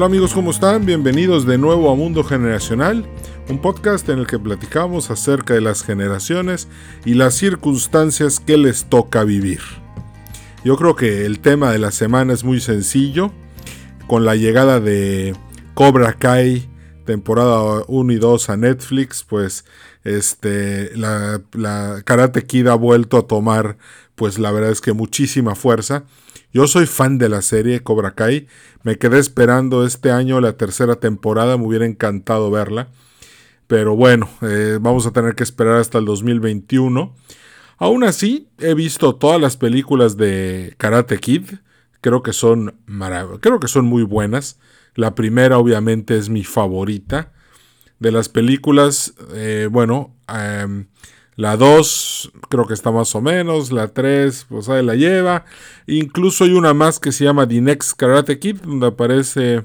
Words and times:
Hola 0.00 0.06
amigos, 0.06 0.32
¿cómo 0.32 0.50
están? 0.50 0.86
Bienvenidos 0.86 1.44
de 1.44 1.58
nuevo 1.58 1.90
a 1.90 1.94
Mundo 1.94 2.24
Generacional, 2.24 3.04
un 3.50 3.60
podcast 3.60 4.08
en 4.08 4.20
el 4.20 4.26
que 4.26 4.38
platicamos 4.38 5.10
acerca 5.10 5.52
de 5.52 5.60
las 5.60 5.82
generaciones 5.82 6.68
y 7.04 7.12
las 7.12 7.34
circunstancias 7.34 8.40
que 8.40 8.56
les 8.56 8.86
toca 8.86 9.24
vivir. 9.24 9.60
Yo 10.64 10.78
creo 10.78 10.96
que 10.96 11.26
el 11.26 11.40
tema 11.40 11.70
de 11.70 11.80
la 11.80 11.90
semana 11.90 12.32
es 12.32 12.44
muy 12.44 12.62
sencillo, 12.62 13.30
con 14.06 14.24
la 14.24 14.36
llegada 14.36 14.80
de 14.80 15.36
Cobra 15.74 16.14
Kai, 16.14 16.66
temporada 17.04 17.84
1 17.86 18.12
y 18.14 18.16
2 18.16 18.48
a 18.48 18.56
Netflix, 18.56 19.22
pues 19.22 19.66
este, 20.02 20.96
la, 20.96 21.42
Karate 22.06 22.46
Kid 22.46 22.68
ha 22.68 22.74
vuelto 22.74 23.18
a 23.18 23.26
tomar, 23.26 23.76
pues 24.14 24.38
la 24.38 24.50
verdad 24.50 24.70
es 24.70 24.80
que 24.80 24.94
muchísima 24.94 25.54
fuerza. 25.54 26.04
Yo 26.52 26.66
soy 26.66 26.86
fan 26.86 27.18
de 27.18 27.28
la 27.28 27.42
serie 27.42 27.82
Cobra 27.82 28.14
Kai. 28.14 28.48
Me 28.82 28.98
quedé 28.98 29.20
esperando 29.20 29.86
este 29.86 30.10
año 30.10 30.40
la 30.40 30.56
tercera 30.56 30.96
temporada. 30.96 31.56
Me 31.56 31.64
hubiera 31.64 31.86
encantado 31.86 32.50
verla. 32.50 32.88
Pero 33.68 33.94
bueno, 33.94 34.28
eh, 34.42 34.78
vamos 34.80 35.06
a 35.06 35.12
tener 35.12 35.36
que 35.36 35.44
esperar 35.44 35.76
hasta 35.76 35.98
el 35.98 36.04
2021. 36.06 37.14
Aún 37.78 38.02
así, 38.02 38.48
he 38.58 38.74
visto 38.74 39.14
todas 39.14 39.40
las 39.40 39.56
películas 39.56 40.16
de 40.16 40.74
Karate 40.76 41.18
Kid. 41.18 41.44
Creo 42.00 42.24
que 42.24 42.32
son 42.32 42.80
creo 43.40 43.60
que 43.60 43.68
son 43.68 43.84
muy 43.84 44.02
buenas. 44.02 44.58
La 44.96 45.14
primera, 45.14 45.56
obviamente, 45.56 46.18
es 46.18 46.30
mi 46.30 46.42
favorita. 46.42 47.32
De 48.00 48.10
las 48.10 48.28
películas, 48.28 49.14
eh, 49.34 49.68
bueno, 49.70 50.16
em, 50.26 50.86
la 51.40 51.56
2 51.56 52.32
creo 52.50 52.66
que 52.66 52.74
está 52.74 52.90
más 52.90 53.14
o 53.14 53.22
menos, 53.22 53.72
la 53.72 53.88
3 53.88 54.44
pues 54.50 54.68
ahí 54.68 54.84
la 54.84 54.94
lleva. 54.94 55.46
Incluso 55.86 56.44
hay 56.44 56.52
una 56.52 56.74
más 56.74 57.00
que 57.00 57.12
se 57.12 57.24
llama 57.24 57.48
The 57.48 57.62
Next 57.62 57.96
Karate 57.96 58.38
Kid, 58.38 58.60
donde 58.60 58.88
aparece 58.88 59.64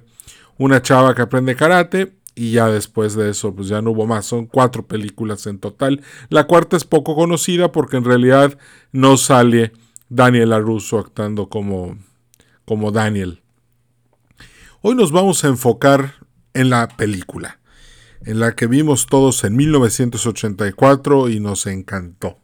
una 0.57 0.81
chava 0.81 1.13
que 1.13 1.21
aprende 1.21 1.53
karate 1.53 2.15
y 2.33 2.51
ya 2.51 2.69
después 2.69 3.13
de 3.15 3.29
eso 3.29 3.53
pues 3.53 3.67
ya 3.67 3.81
no 3.81 3.91
hubo 3.91 4.07
más, 4.07 4.25
son 4.25 4.45
cuatro 4.45 4.87
películas 4.87 5.47
en 5.47 5.59
total. 5.59 6.01
La 6.29 6.47
cuarta 6.47 6.77
es 6.77 6.85
poco 6.85 7.13
conocida 7.13 7.73
porque 7.73 7.97
en 7.97 8.05
realidad 8.05 8.57
no 8.93 9.17
sale 9.17 9.73
Daniel 10.07 10.51
LaRusso 10.51 10.97
actuando 10.97 11.49
como, 11.49 11.97
como 12.63 12.93
Daniel. 12.93 13.41
Hoy 14.79 14.95
nos 14.95 15.11
vamos 15.11 15.43
a 15.43 15.49
enfocar 15.49 16.13
en 16.53 16.69
la 16.69 16.87
película 16.87 17.59
en 18.25 18.39
la 18.39 18.55
que 18.55 18.67
vimos 18.67 19.05
todos 19.07 19.43
en 19.43 19.55
1984 19.55 21.29
y 21.29 21.39
nos 21.39 21.67
encantó. 21.67 22.39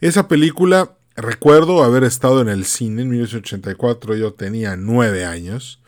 Esa 0.00 0.28
película, 0.28 0.98
recuerdo 1.16 1.84
haber 1.84 2.04
estado 2.04 2.40
en 2.40 2.48
el 2.48 2.64
cine 2.64 3.02
en 3.02 3.10
1984, 3.10 4.16
yo 4.16 4.34
tenía 4.34 4.76
nueve 4.76 5.24
años, 5.24 5.80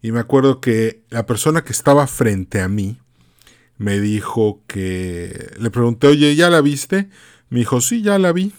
y 0.00 0.12
me 0.12 0.20
acuerdo 0.20 0.60
que 0.60 1.02
la 1.10 1.26
persona 1.26 1.64
que 1.64 1.72
estaba 1.72 2.06
frente 2.06 2.60
a 2.60 2.68
mí 2.68 2.98
me 3.76 3.98
dijo 4.00 4.62
que, 4.66 5.52
le 5.58 5.70
pregunté, 5.70 6.06
oye, 6.06 6.36
¿ya 6.36 6.50
la 6.50 6.60
viste? 6.60 7.08
Me 7.48 7.60
dijo, 7.60 7.80
sí, 7.80 8.02
ya 8.02 8.18
la 8.18 8.32
vi. 8.32 8.52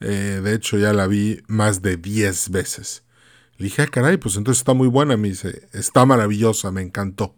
Eh, 0.00 0.40
de 0.44 0.54
hecho, 0.54 0.78
ya 0.78 0.92
la 0.92 1.06
vi 1.06 1.42
más 1.48 1.82
de 1.82 1.96
diez 1.96 2.50
veces. 2.50 3.04
Le 3.56 3.64
dije, 3.64 3.82
ah, 3.82 3.86
caray, 3.86 4.18
pues 4.18 4.36
entonces 4.36 4.60
está 4.60 4.74
muy 4.74 4.88
buena. 4.88 5.16
Me 5.16 5.28
dice, 5.28 5.68
está 5.72 6.04
maravillosa, 6.04 6.70
me 6.70 6.82
encantó. 6.82 7.34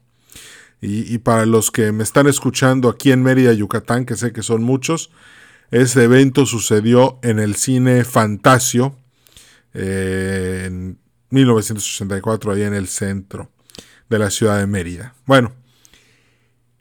Y, 0.80 1.18
para 1.18 1.44
los 1.44 1.72
que 1.72 1.90
me 1.90 2.04
están 2.04 2.28
escuchando 2.28 2.88
aquí 2.88 3.10
en 3.10 3.22
Mérida, 3.22 3.52
Yucatán, 3.52 4.04
que 4.04 4.16
sé 4.16 4.32
que 4.32 4.44
son 4.44 4.62
muchos, 4.62 5.10
ese 5.72 6.04
evento 6.04 6.46
sucedió 6.46 7.18
en 7.22 7.40
el 7.40 7.56
cine 7.56 8.04
Fantasio 8.04 8.96
eh, 9.74 10.64
en 10.66 10.98
1984, 11.30 12.52
ahí 12.52 12.62
en 12.62 12.74
el 12.74 12.86
centro 12.86 13.50
de 14.08 14.18
la 14.20 14.30
ciudad 14.30 14.58
de 14.58 14.68
Mérida. 14.68 15.14
Bueno, 15.26 15.52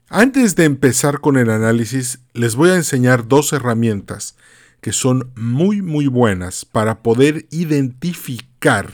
antes 0.08 0.54
de 0.54 0.64
empezar 0.64 1.20
con 1.20 1.36
el 1.36 1.50
análisis, 1.50 2.20
les 2.34 2.54
voy 2.54 2.70
a 2.70 2.76
enseñar 2.76 3.26
dos 3.26 3.52
herramientas 3.52 4.36
que 4.80 4.92
son 4.92 5.32
muy 5.34 5.82
muy 5.82 6.06
buenas 6.06 6.64
para 6.64 7.02
poder 7.02 7.46
identificar 7.50 8.92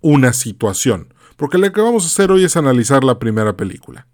una 0.00 0.32
situación. 0.32 1.12
Porque 1.36 1.58
lo 1.58 1.70
que 1.72 1.80
vamos 1.80 2.04
a 2.04 2.06
hacer 2.06 2.30
hoy 2.30 2.44
es 2.44 2.56
analizar 2.56 3.02
la 3.02 3.18
primera 3.18 3.56
película. 3.56 4.06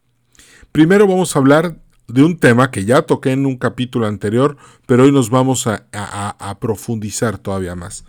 Primero 0.77 1.07
vamos 1.07 1.35
a 1.35 1.39
hablar 1.39 1.79
de 2.07 2.23
un 2.23 2.37
tema 2.37 2.71
que 2.71 2.85
ya 2.85 3.01
toqué 3.01 3.31
en 3.31 3.47
un 3.47 3.57
capítulo 3.57 4.07
anterior, 4.07 4.59
pero 4.85 5.05
hoy 5.05 5.11
nos 5.11 5.31
vamos 5.31 5.67
a, 5.67 6.59
profundizar 6.61 7.39
todavía 7.39 7.75
más. 7.75 8.05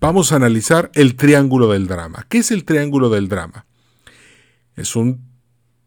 Vamos 0.00 0.32
a 0.32 0.36
analizar 0.36 0.90
el 0.94 1.16
triángulo 1.16 1.68
del 1.68 1.86
drama. 1.86 2.24
¿Qué 2.30 2.38
es 2.38 2.50
el 2.50 2.64
triángulo 2.64 3.10
del 3.10 3.28
drama? 3.28 3.66
Es 4.74 4.96
un 4.96 5.20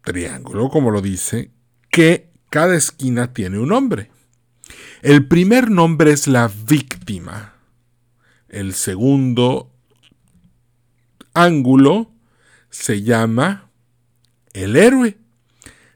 triángulo, 0.03 0.69
como 0.69 0.91
lo 0.91 1.01
dice, 1.01 1.49
que 1.89 2.29
cada 2.51 2.75
esquina 2.75 3.33
tiene 3.33 3.57
un 3.57 3.69
nombre. 3.69 4.11
El 5.01 5.27
primer 5.27 5.71
nombre 5.71 6.11
es 6.11 6.27
la 6.27 6.51
víctima. 6.67 7.55
El 8.47 8.75
segundo 8.75 9.71
ángulo 11.33 12.11
se 12.69 13.01
llama 13.01 13.71
el 14.53 14.75
héroe. 14.75 15.17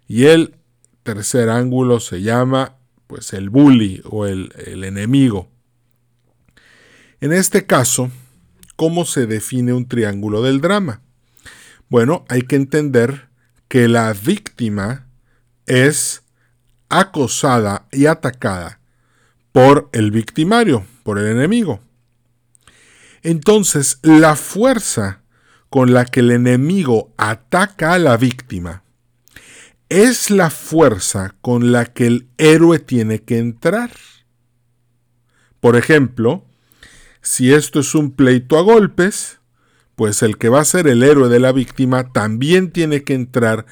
Y 0.07 0.25
el 0.25 0.55
tercer 1.03 1.49
ángulo 1.49 1.99
se 1.99 2.21
llama 2.21 2.77
pues 3.07 3.33
el 3.33 3.49
bully 3.49 4.01
o 4.05 4.25
el, 4.25 4.51
el 4.65 4.83
enemigo. 4.83 5.49
En 7.21 7.33
este 7.33 7.65
caso, 7.65 8.11
¿cómo 8.75 9.05
se 9.05 9.25
define 9.25 9.73
un 9.73 9.87
triángulo 9.87 10.41
del 10.41 10.61
drama? 10.61 11.01
Bueno, 11.89 12.25
hay 12.29 12.41
que 12.41 12.55
entender 12.55 13.29
que 13.67 13.87
la 13.87 14.13
víctima 14.13 15.07
es 15.65 16.23
acosada 16.89 17.87
y 17.91 18.05
atacada 18.05 18.79
por 19.51 19.89
el 19.93 20.11
victimario, 20.11 20.85
por 21.03 21.19
el 21.19 21.27
enemigo. 21.27 21.79
Entonces, 23.21 23.99
la 24.01 24.35
fuerza 24.35 25.21
con 25.69 25.93
la 25.93 26.05
que 26.05 26.19
el 26.19 26.31
enemigo 26.31 27.13
ataca 27.17 27.93
a 27.93 27.99
la 27.99 28.17
víctima 28.17 28.84
es 29.95 30.29
la 30.29 30.49
fuerza 30.49 31.35
con 31.39 31.71
la 31.71 31.85
que 31.85 32.05
el 32.07 32.27
héroe 32.37 32.79
tiene 32.79 33.23
que 33.23 33.37
entrar. 33.37 33.91
Por 35.61 35.77
ejemplo, 35.77 36.43
si 37.21 37.53
esto 37.53 37.79
es 37.79 37.95
un 37.95 38.11
pleito 38.11 38.57
a 38.57 38.61
golpes, 38.61 39.39
pues 39.95 40.21
el 40.21 40.37
que 40.37 40.49
va 40.49 40.59
a 40.59 40.65
ser 40.65 40.87
el 40.87 41.01
héroe 41.01 41.29
de 41.29 41.39
la 41.39 41.53
víctima 41.53 42.11
también 42.11 42.71
tiene 42.71 43.05
que 43.05 43.13
entrar 43.13 43.67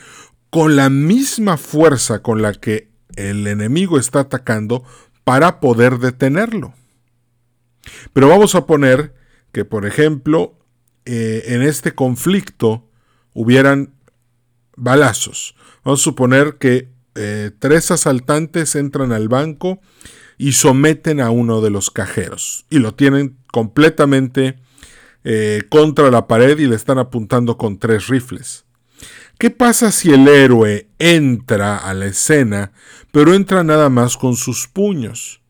con 0.50 0.78
la 0.78 0.90
misma 0.90 1.58
fuerza 1.58 2.20
con 2.20 2.42
la 2.42 2.54
que 2.54 2.90
el 3.18 3.46
enemigo 3.46 4.00
está 4.00 4.22
atacando 4.22 4.86
para 5.26 5.60
poder 5.60 6.00
detenerlo. 6.00 6.74
Pero 8.14 8.30
vamos 8.30 8.56
a 8.56 8.66
poner 8.66 9.14
que, 9.52 9.66
por 9.66 9.86
ejemplo, 9.86 10.58
eh, 11.04 11.44
en 11.48 11.64
este 11.64 11.94
conflicto 11.94 12.88
hubieran 13.34 13.94
balazos. 14.78 15.56
Vamos 15.84 16.02
a 16.02 16.04
suponer 16.04 16.56
que 16.60 16.90
eh, 17.16 17.52
tres 17.60 17.92
asaltantes 17.92 18.76
entran 18.76 19.12
al 19.12 19.28
banco 19.28 19.80
y 20.38 20.54
someten 20.54 21.22
a 21.22 21.30
uno 21.30 21.62
de 21.62 21.70
los 21.70 21.92
cajeros 21.92 22.66
y 22.70 22.80
lo 22.80 22.96
tienen 22.96 23.38
completamente 23.52 24.58
eh, 25.24 25.64
contra 25.70 26.10
la 26.10 26.28
pared 26.28 26.58
y 26.60 26.68
le 26.68 26.76
están 26.76 27.00
apuntando 27.00 27.58
con 27.58 27.78
tres 27.78 28.08
rifles. 28.08 28.66
¿Qué 29.38 29.50
pasa 29.52 29.92
si 29.92 30.12
el 30.12 30.28
héroe 30.28 30.88
entra 31.00 31.78
a 31.78 31.94
la 31.94 32.06
escena, 32.06 32.72
pero 33.12 33.34
entra 33.34 33.64
nada 33.64 33.90
más 33.90 34.18
con 34.18 34.36
sus 34.36 34.68
puños? 34.68 35.42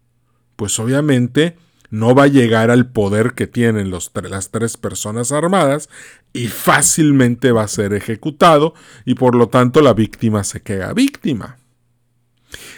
Pues 0.55 0.79
obviamente 0.79 1.57
no 1.93 2.15
va 2.15 2.23
a 2.23 2.27
llegar 2.27 2.71
al 2.71 2.87
poder 2.87 3.35
que 3.35 3.45
tienen 3.45 3.91
los, 3.91 4.11
las 4.27 4.49
tres 4.49 4.77
personas 4.77 5.31
armadas 5.31 5.89
y 6.33 6.47
fácilmente 6.47 7.51
va 7.51 7.61
a 7.61 7.67
ser 7.67 7.93
ejecutado 7.93 8.73
y 9.05 9.13
por 9.13 9.35
lo 9.35 9.49
tanto 9.49 9.79
la 9.79 9.93
víctima 9.93 10.43
se 10.43 10.63
queda 10.63 10.91
víctima. 10.93 11.59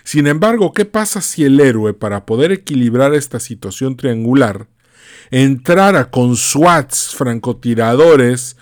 Sin 0.03 0.27
embargo, 0.27 0.73
¿qué 0.73 0.83
pasa 0.83 1.21
si 1.21 1.45
el 1.45 1.61
héroe, 1.61 1.93
para 1.93 2.25
poder 2.25 2.51
equilibrar 2.51 3.13
esta 3.13 3.39
situación 3.39 3.95
triangular, 3.95 4.67
entrara 5.31 6.11
con 6.11 6.35
SWATs, 6.35 7.15
francotiradores, 7.15 8.57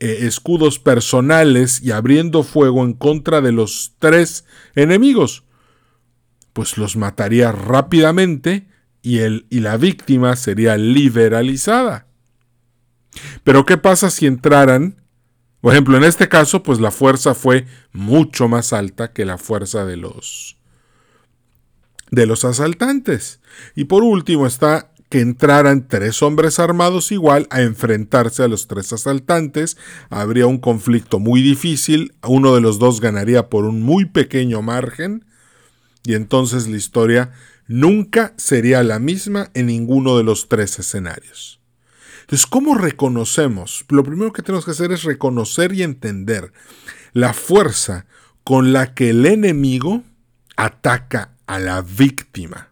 eh, 0.00 0.18
escudos 0.26 0.78
personales 0.78 1.80
y 1.80 1.92
abriendo 1.92 2.42
fuego 2.42 2.84
en 2.84 2.92
contra 2.92 3.40
de 3.40 3.52
los 3.52 3.94
tres 4.00 4.44
enemigos? 4.74 5.44
Pues 6.52 6.76
los 6.76 6.94
mataría 6.94 7.52
rápidamente 7.52 8.73
y, 9.04 9.18
el, 9.18 9.46
y 9.50 9.60
la 9.60 9.76
víctima 9.76 10.34
sería 10.34 10.78
liberalizada. 10.78 12.06
Pero 13.44 13.66
¿qué 13.66 13.76
pasa 13.76 14.10
si 14.10 14.26
entraran? 14.26 14.96
Por 15.60 15.72
ejemplo, 15.72 15.96
en 15.98 16.04
este 16.04 16.28
caso, 16.28 16.62
pues 16.62 16.80
la 16.80 16.90
fuerza 16.90 17.34
fue 17.34 17.66
mucho 17.92 18.48
más 18.48 18.72
alta 18.72 19.12
que 19.12 19.26
la 19.26 19.36
fuerza 19.38 19.84
de 19.84 19.98
los 19.98 20.56
de 22.10 22.26
los 22.26 22.44
asaltantes. 22.44 23.40
Y 23.74 23.84
por 23.84 24.04
último 24.04 24.46
está 24.46 24.90
que 25.10 25.20
entraran 25.20 25.86
tres 25.86 26.22
hombres 26.22 26.58
armados 26.58 27.12
igual 27.12 27.46
a 27.50 27.60
enfrentarse 27.60 28.42
a 28.42 28.48
los 28.48 28.68
tres 28.68 28.92
asaltantes. 28.92 29.76
Habría 30.08 30.46
un 30.46 30.58
conflicto 30.58 31.18
muy 31.18 31.42
difícil, 31.42 32.14
uno 32.22 32.54
de 32.54 32.62
los 32.62 32.78
dos 32.78 33.00
ganaría 33.00 33.50
por 33.50 33.64
un 33.66 33.82
muy 33.82 34.06
pequeño 34.06 34.62
margen 34.62 35.26
y 36.04 36.14
entonces 36.14 36.68
la 36.68 36.76
historia 36.76 37.32
nunca 37.66 38.34
sería 38.36 38.82
la 38.82 38.98
misma 38.98 39.50
en 39.54 39.66
ninguno 39.66 40.16
de 40.16 40.24
los 40.24 40.48
tres 40.48 40.78
escenarios. 40.78 41.60
Entonces, 42.22 42.46
¿cómo 42.46 42.74
reconocemos? 42.74 43.84
Lo 43.90 44.02
primero 44.02 44.32
que 44.32 44.42
tenemos 44.42 44.64
que 44.64 44.70
hacer 44.70 44.92
es 44.92 45.02
reconocer 45.02 45.72
y 45.72 45.82
entender 45.82 46.52
la 47.12 47.34
fuerza 47.34 48.06
con 48.44 48.72
la 48.72 48.94
que 48.94 49.10
el 49.10 49.26
enemigo 49.26 50.02
ataca 50.56 51.36
a 51.46 51.58
la 51.58 51.82
víctima. 51.82 52.70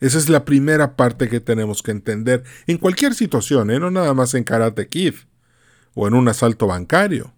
Esa 0.00 0.18
es 0.18 0.28
la 0.28 0.44
primera 0.44 0.96
parte 0.96 1.28
que 1.28 1.40
tenemos 1.40 1.82
que 1.82 1.90
entender 1.90 2.44
en 2.66 2.78
cualquier 2.78 3.14
situación, 3.14 3.70
¿eh? 3.70 3.80
no 3.80 3.90
nada 3.90 4.12
más 4.14 4.34
en 4.34 4.44
Karate 4.44 4.88
Kid 4.88 5.14
o 5.94 6.06
en 6.06 6.14
un 6.14 6.28
asalto 6.28 6.66
bancario. 6.66 7.32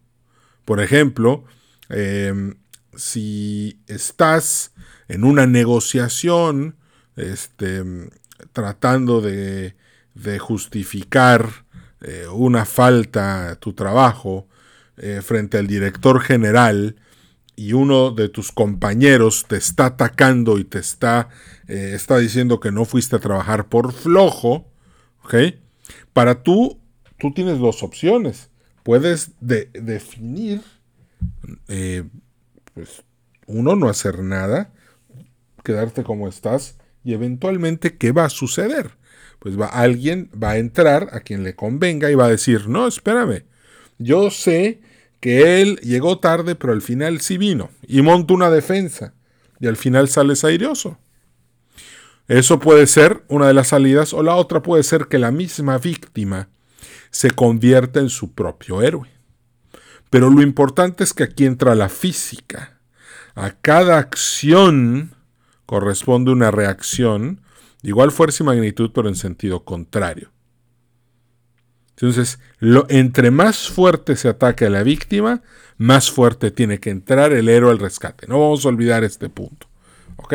Por 0.64 0.80
ejemplo, 0.80 1.44
em, 1.88 2.54
si 2.96 3.80
estás 3.86 4.72
en 5.08 5.24
una 5.24 5.46
negociación 5.46 6.76
este, 7.16 7.82
tratando 8.52 9.20
de, 9.20 9.74
justificar 10.40 11.48
eh, 12.00 12.26
una 12.30 12.64
falta 12.64 13.50
a 13.50 13.56
tu 13.56 13.72
trabajo 13.72 14.48
eh, 14.96 15.20
frente 15.22 15.58
al 15.58 15.66
director 15.66 16.20
general, 16.20 16.96
y 17.54 17.72
uno 17.72 18.12
de 18.12 18.28
tus 18.28 18.52
compañeros 18.52 19.46
te 19.48 19.56
está 19.56 19.86
atacando 19.86 20.58
y 20.58 20.64
te 20.64 20.78
está, 20.78 21.28
eh, 21.66 21.92
está 21.94 22.18
diciendo 22.18 22.60
que 22.60 22.70
no 22.70 22.84
fuiste 22.84 23.16
a 23.16 23.20
trabajar 23.20 23.68
por 23.68 23.92
flojo, 23.92 24.70
¿ok? 25.24 25.34
Para 26.12 26.42
tú, 26.44 26.78
tú 27.18 27.32
tienes 27.32 27.58
dos 27.58 27.82
opciones. 27.82 28.50
Puedes 28.84 29.32
definir, 29.40 30.62
pues, 32.74 33.02
uno, 33.46 33.74
no 33.74 33.88
hacer 33.88 34.20
nada, 34.20 34.72
quedarte 35.62 36.02
como 36.02 36.28
estás 36.28 36.76
y 37.04 37.14
eventualmente, 37.14 37.96
¿qué 37.96 38.12
va 38.12 38.24
a 38.24 38.30
suceder? 38.30 38.92
Pues 39.38 39.58
va, 39.58 39.66
alguien 39.66 40.30
va 40.40 40.50
a 40.50 40.58
entrar 40.58 41.08
a 41.12 41.20
quien 41.20 41.44
le 41.44 41.54
convenga 41.54 42.10
y 42.10 42.14
va 42.14 42.26
a 42.26 42.30
decir, 42.30 42.68
no, 42.68 42.86
espérame, 42.86 43.44
yo 43.98 44.30
sé 44.30 44.80
que 45.20 45.60
él 45.60 45.76
llegó 45.82 46.18
tarde, 46.18 46.54
pero 46.54 46.72
al 46.72 46.82
final 46.82 47.20
sí 47.20 47.38
vino 47.38 47.70
y 47.86 48.02
monta 48.02 48.34
una 48.34 48.50
defensa 48.50 49.14
y 49.60 49.66
al 49.66 49.76
final 49.76 50.08
sales 50.08 50.44
airioso. 50.44 50.98
Eso 52.28 52.58
puede 52.58 52.86
ser 52.86 53.24
una 53.28 53.46
de 53.46 53.54
las 53.54 53.68
salidas 53.68 54.12
o 54.12 54.22
la 54.22 54.36
otra 54.36 54.62
puede 54.62 54.82
ser 54.82 55.06
que 55.06 55.18
la 55.18 55.30
misma 55.30 55.78
víctima 55.78 56.48
se 57.10 57.30
convierta 57.30 58.00
en 58.00 58.10
su 58.10 58.34
propio 58.34 58.82
héroe. 58.82 59.08
Pero 60.10 60.30
lo 60.30 60.42
importante 60.42 61.04
es 61.04 61.14
que 61.14 61.24
aquí 61.24 61.46
entra 61.46 61.74
la 61.74 61.88
física. 61.88 62.80
A 63.34 63.52
cada 63.52 63.98
acción 63.98 65.14
corresponde 65.68 66.30
una 66.30 66.50
reacción 66.50 67.42
de 67.82 67.90
igual 67.90 68.10
fuerza 68.10 68.42
y 68.42 68.46
magnitud, 68.46 68.90
pero 68.94 69.06
en 69.06 69.14
sentido 69.14 69.66
contrario. 69.66 70.30
Entonces, 71.90 72.38
entre 72.88 73.30
más 73.30 73.68
fuerte 73.68 74.16
se 74.16 74.30
ataque 74.30 74.64
a 74.64 74.70
la 74.70 74.82
víctima, 74.82 75.42
más 75.76 76.10
fuerte 76.10 76.50
tiene 76.50 76.80
que 76.80 76.88
entrar 76.88 77.34
el 77.34 77.50
héroe 77.50 77.70
al 77.70 77.80
rescate. 77.80 78.26
No 78.26 78.40
vamos 78.40 78.64
a 78.64 78.68
olvidar 78.70 79.04
este 79.04 79.28
punto. 79.28 79.68
¿Ok? 80.16 80.32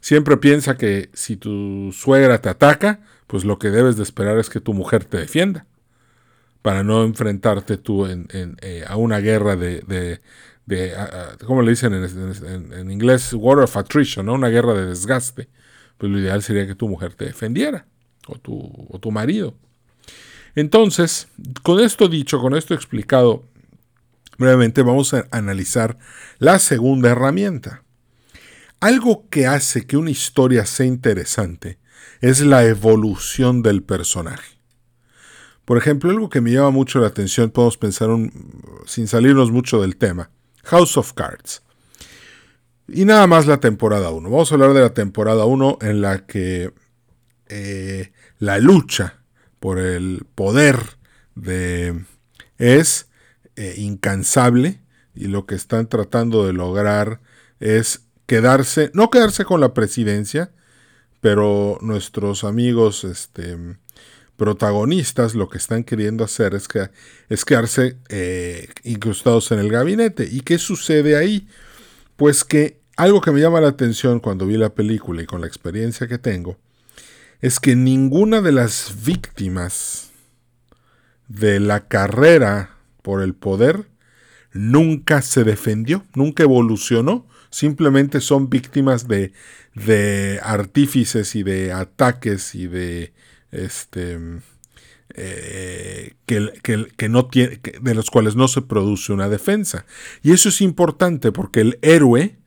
Siempre 0.00 0.36
piensa 0.38 0.76
que 0.76 1.08
si 1.12 1.36
tu 1.36 1.92
suegra 1.92 2.40
te 2.40 2.48
ataca, 2.48 2.98
pues 3.28 3.44
lo 3.44 3.60
que 3.60 3.70
debes 3.70 3.96
de 3.96 4.02
esperar 4.02 4.40
es 4.40 4.50
que 4.50 4.58
tu 4.58 4.74
mujer 4.74 5.04
te 5.04 5.18
defienda. 5.18 5.66
Para 6.62 6.82
no 6.82 7.04
enfrentarte 7.04 7.76
tú 7.76 8.06
eh, 8.06 8.84
a 8.88 8.96
una 8.96 9.20
guerra 9.20 9.54
de, 9.54 10.20
¿cómo 11.46 11.62
le 11.62 11.70
dicen 11.70 11.94
en, 11.94 12.90
inglés? 12.90 13.32
War 13.32 13.58
of 13.58 13.76
attrition, 13.76 14.26
¿no? 14.26 14.34
Una 14.34 14.48
guerra 14.48 14.74
de 14.74 14.86
desgaste. 14.86 15.48
Pues 15.96 16.12
lo 16.12 16.18
ideal 16.18 16.42
sería 16.42 16.66
que 16.66 16.74
tu 16.74 16.88
mujer 16.88 17.14
te 17.14 17.24
defendiera, 17.24 17.86
o 18.26 18.38
tu, 18.38 18.86
o 18.88 18.98
tu 18.98 19.10
marido. 19.10 19.54
Entonces, 20.54 21.28
con 21.62 21.80
esto 21.80 22.08
dicho, 22.08 22.40
con 22.40 22.56
esto 22.56 22.74
explicado 22.74 23.44
brevemente, 24.38 24.82
vamos 24.82 25.14
a 25.14 25.26
analizar 25.30 25.98
la 26.38 26.58
segunda 26.58 27.10
herramienta. 27.10 27.82
Algo 28.80 29.28
que 29.28 29.46
hace 29.46 29.86
que 29.86 29.96
una 29.96 30.10
historia 30.10 30.64
sea 30.64 30.86
interesante 30.86 31.78
es 32.20 32.40
la 32.40 32.64
evolución 32.64 33.62
del 33.62 33.82
personaje. 33.82 34.58
Por 35.64 35.76
ejemplo, 35.76 36.10
algo 36.10 36.30
que 36.30 36.40
me 36.40 36.52
llama 36.52 36.70
mucho 36.70 37.00
la 37.00 37.08
atención, 37.08 37.50
podemos 37.50 37.76
pensar 37.76 38.08
sin 38.86 39.06
salirnos 39.06 39.50
mucho 39.50 39.82
del 39.82 39.96
tema, 39.96 40.30
House 40.68 40.96
of 40.96 41.12
Cards. 41.14 41.62
Y 42.86 43.04
nada 43.04 43.26
más 43.26 43.46
la 43.46 43.60
temporada 43.60 44.10
1. 44.10 44.30
Vamos 44.30 44.50
a 44.50 44.54
hablar 44.54 44.72
de 44.72 44.80
la 44.80 44.94
temporada 44.94 45.44
1 45.44 45.78
en 45.82 46.00
la 46.00 46.26
que 46.26 46.72
eh, 47.48 48.12
la 48.38 48.58
lucha 48.58 49.22
por 49.60 49.78
el 49.78 50.24
poder 50.34 50.78
de 51.34 52.04
es 52.58 53.08
eh, 53.56 53.74
incansable 53.78 54.80
y 55.14 55.26
lo 55.26 55.46
que 55.46 55.54
están 55.54 55.88
tratando 55.88 56.46
de 56.46 56.52
lograr 56.52 57.20
es 57.60 58.06
quedarse, 58.26 58.90
no 58.94 59.10
quedarse 59.10 59.44
con 59.44 59.60
la 59.60 59.74
presidencia, 59.74 60.52
pero 61.20 61.78
nuestros 61.80 62.44
amigos 62.44 63.04
este, 63.04 63.56
protagonistas 64.38 65.34
lo 65.34 65.48
que 65.48 65.58
están 65.58 65.82
queriendo 65.82 66.24
hacer 66.24 66.54
es, 66.54 66.68
que, 66.68 66.90
es 67.28 67.44
quedarse 67.44 67.96
eh, 68.08 68.68
incrustados 68.84 69.50
en 69.50 69.58
el 69.58 69.68
gabinete. 69.68 70.28
¿Y 70.30 70.40
qué 70.40 70.58
sucede 70.58 71.16
ahí? 71.16 71.48
Pues 72.16 72.44
que 72.44 72.80
algo 72.96 73.20
que 73.20 73.32
me 73.32 73.40
llama 73.40 73.60
la 73.60 73.68
atención 73.68 74.20
cuando 74.20 74.46
vi 74.46 74.56
la 74.56 74.74
película 74.74 75.22
y 75.22 75.26
con 75.26 75.40
la 75.40 75.48
experiencia 75.48 76.06
que 76.06 76.18
tengo, 76.18 76.56
es 77.40 77.58
que 77.58 77.74
ninguna 77.74 78.40
de 78.40 78.52
las 78.52 78.94
víctimas 79.04 80.10
de 81.26 81.58
la 81.58 81.88
carrera 81.88 82.76
por 83.02 83.22
el 83.22 83.34
poder 83.34 83.88
nunca 84.52 85.20
se 85.20 85.42
defendió, 85.42 86.04
nunca 86.14 86.44
evolucionó, 86.44 87.26
simplemente 87.50 88.20
son 88.20 88.48
víctimas 88.48 89.08
de, 89.08 89.32
de 89.74 90.38
artífices 90.44 91.34
y 91.34 91.42
de 91.42 91.72
ataques 91.72 92.54
y 92.54 92.68
de 92.68 93.12
este 93.50 94.18
eh, 95.14 96.14
que, 96.26 97.08
no 97.08 97.26
tiene, 97.26 97.60
de 97.80 97.94
los 97.94 98.10
cuales 98.10 98.36
no 98.36 98.46
se 98.46 98.62
produce 98.62 99.12
una 99.12 99.28
defensa. 99.28 99.86
Y 100.22 100.32
eso 100.32 100.48
es 100.50 100.60
importante 100.60 101.32
porque 101.32 101.60
el 101.60 101.78
héroe 101.82 102.38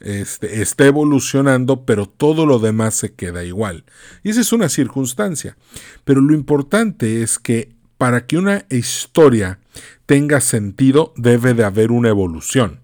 este, 0.00 0.62
está 0.62 0.86
evolucionando, 0.86 1.84
pero 1.84 2.06
todo 2.06 2.46
lo 2.46 2.58
demás 2.58 2.94
se 2.94 3.14
queda 3.14 3.44
igual. 3.44 3.84
Y 4.22 4.30
esa 4.30 4.42
es 4.42 4.52
una 4.52 4.68
circunstancia. 4.68 5.56
Pero 6.04 6.20
lo 6.20 6.34
importante 6.34 7.22
es 7.22 7.38
que 7.38 7.74
para 7.96 8.26
que 8.26 8.38
una 8.38 8.64
historia 8.70 9.58
tenga 10.06 10.40
sentido 10.40 11.12
debe 11.16 11.54
de 11.54 11.64
haber 11.64 11.90
una 11.90 12.08
evolución. 12.10 12.80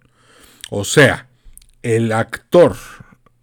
O 0.71 0.85
sea, 0.85 1.29
el 1.83 2.13
actor, 2.13 2.77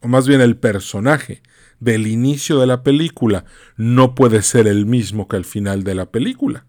o 0.02 0.08
más 0.08 0.28
bien 0.28 0.42
el 0.42 0.58
personaje 0.58 1.42
del 1.84 2.08
inicio 2.08 2.60
de 2.60 2.68
la 2.68 2.84
película, 2.84 3.46
no 3.78 4.16
puede 4.16 4.42
ser 4.42 4.68
el 4.68 4.86
mismo 4.86 5.28
que 5.28 5.36
al 5.36 5.46
final 5.46 5.84
de 5.84 5.96
la 5.96 6.12
película. 6.12 6.66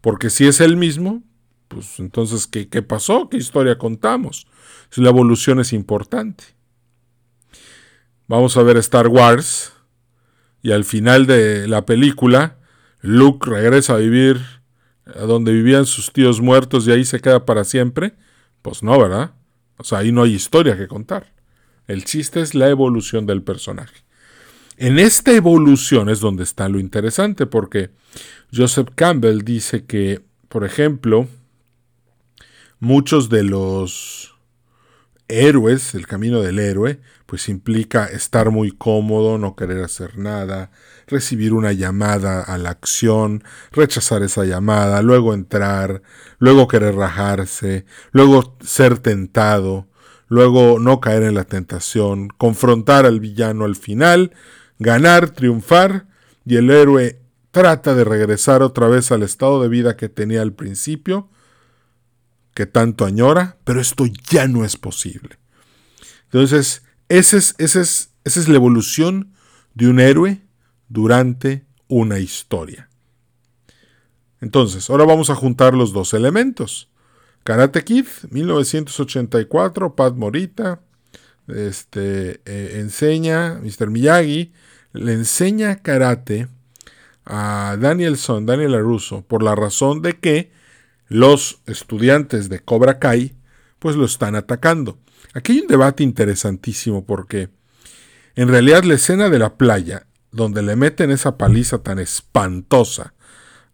Porque 0.00 0.30
si 0.30 0.46
es 0.46 0.60
el 0.60 0.76
mismo, 0.76 1.22
pues 1.68 1.98
entonces, 1.98 2.46
¿qué, 2.46 2.68
qué 2.68 2.82
pasó? 2.82 3.28
¿Qué 3.28 3.36
historia 3.36 3.78
contamos? 3.78 4.46
la 4.96 5.10
evolución 5.10 5.60
es 5.60 5.72
importante. 5.72 6.44
Vamos 8.26 8.56
a 8.56 8.62
ver 8.62 8.76
Star 8.78 9.08
Wars 9.08 9.72
y 10.62 10.72
al 10.72 10.84
final 10.84 11.26
de 11.26 11.68
la 11.68 11.86
película 11.86 12.58
Luke 13.00 13.48
regresa 13.48 13.94
a 13.94 13.98
vivir 13.98 14.40
a 15.06 15.20
donde 15.20 15.52
vivían 15.52 15.86
sus 15.86 16.12
tíos 16.12 16.40
muertos 16.40 16.86
y 16.86 16.92
ahí 16.92 17.04
se 17.04 17.20
queda 17.20 17.44
para 17.44 17.64
siempre. 17.64 18.14
Pues 18.62 18.82
no, 18.82 18.98
¿verdad? 18.98 19.34
O 19.78 19.84
sea, 19.84 19.98
ahí 19.98 20.12
no 20.12 20.22
hay 20.22 20.34
historia 20.34 20.76
que 20.76 20.88
contar. 20.88 21.32
El 21.86 22.04
chiste 22.04 22.40
es 22.40 22.54
la 22.54 22.68
evolución 22.68 23.26
del 23.26 23.42
personaje. 23.42 24.04
En 24.80 24.98
esta 24.98 25.32
evolución 25.32 26.08
es 26.08 26.20
donde 26.20 26.42
está 26.42 26.66
lo 26.70 26.80
interesante, 26.80 27.44
porque 27.44 27.90
Joseph 28.50 28.88
Campbell 28.94 29.42
dice 29.42 29.84
que, 29.84 30.22
por 30.48 30.64
ejemplo, 30.64 31.28
muchos 32.78 33.28
de 33.28 33.42
los 33.42 34.34
héroes, 35.28 35.94
el 35.94 36.06
camino 36.06 36.40
del 36.40 36.58
héroe, 36.58 36.98
pues 37.26 37.50
implica 37.50 38.06
estar 38.06 38.50
muy 38.50 38.72
cómodo, 38.72 39.36
no 39.36 39.54
querer 39.54 39.84
hacer 39.84 40.16
nada, 40.16 40.70
recibir 41.06 41.52
una 41.52 41.72
llamada 41.72 42.40
a 42.42 42.56
la 42.56 42.70
acción, 42.70 43.44
rechazar 43.72 44.22
esa 44.22 44.46
llamada, 44.46 45.02
luego 45.02 45.34
entrar, 45.34 46.00
luego 46.38 46.68
querer 46.68 46.94
rajarse, 46.94 47.84
luego 48.12 48.56
ser 48.64 48.98
tentado, 48.98 49.88
luego 50.28 50.78
no 50.78 51.00
caer 51.00 51.24
en 51.24 51.34
la 51.34 51.44
tentación, 51.44 52.28
confrontar 52.28 53.04
al 53.04 53.20
villano 53.20 53.66
al 53.66 53.76
final, 53.76 54.32
ganar, 54.80 55.30
triunfar, 55.30 56.06
y 56.44 56.56
el 56.56 56.70
héroe 56.70 57.20
trata 57.52 57.94
de 57.94 58.02
regresar 58.02 58.62
otra 58.62 58.88
vez 58.88 59.12
al 59.12 59.22
estado 59.22 59.62
de 59.62 59.68
vida 59.68 59.96
que 59.96 60.08
tenía 60.08 60.42
al 60.42 60.52
principio, 60.52 61.28
que 62.54 62.66
tanto 62.66 63.04
añora, 63.04 63.58
pero 63.62 63.80
esto 63.80 64.04
ya 64.28 64.48
no 64.48 64.64
es 64.64 64.76
posible. 64.76 65.38
Entonces, 66.24 66.82
esa 67.08 67.36
es, 67.36 67.54
es, 67.58 68.10
es 68.24 68.48
la 68.48 68.56
evolución 68.56 69.32
de 69.74 69.88
un 69.88 70.00
héroe 70.00 70.40
durante 70.88 71.64
una 71.86 72.18
historia. 72.18 72.88
Entonces, 74.40 74.88
ahora 74.88 75.04
vamos 75.04 75.28
a 75.28 75.34
juntar 75.34 75.74
los 75.74 75.92
dos 75.92 76.14
elementos. 76.14 76.88
Karate 77.44 77.84
Kid, 77.84 78.06
1984, 78.30 79.94
Pat 79.94 80.14
Morita, 80.14 80.80
este, 81.56 82.40
eh, 82.44 82.80
enseña, 82.80 83.60
Mr. 83.62 83.90
Miyagi, 83.90 84.52
le 84.92 85.12
enseña 85.12 85.76
karate 85.76 86.48
a 87.24 87.76
Danielson, 87.78 88.46
Daniel 88.46 88.74
Aruso, 88.74 89.22
por 89.22 89.42
la 89.42 89.54
razón 89.54 90.02
de 90.02 90.18
que 90.18 90.52
los 91.08 91.60
estudiantes 91.66 92.48
de 92.48 92.60
Cobra 92.60 92.98
Kai 92.98 93.34
pues 93.78 93.96
lo 93.96 94.04
están 94.04 94.36
atacando. 94.36 94.98
Aquí 95.34 95.52
hay 95.52 95.60
un 95.60 95.66
debate 95.66 96.02
interesantísimo 96.02 97.04
porque 97.04 97.50
en 98.36 98.48
realidad 98.48 98.84
la 98.84 98.94
escena 98.94 99.28
de 99.28 99.38
la 99.38 99.56
playa, 99.56 100.06
donde 100.32 100.62
le 100.62 100.76
meten 100.76 101.10
esa 101.10 101.36
paliza 101.36 101.78
tan 101.78 101.98
espantosa 101.98 103.14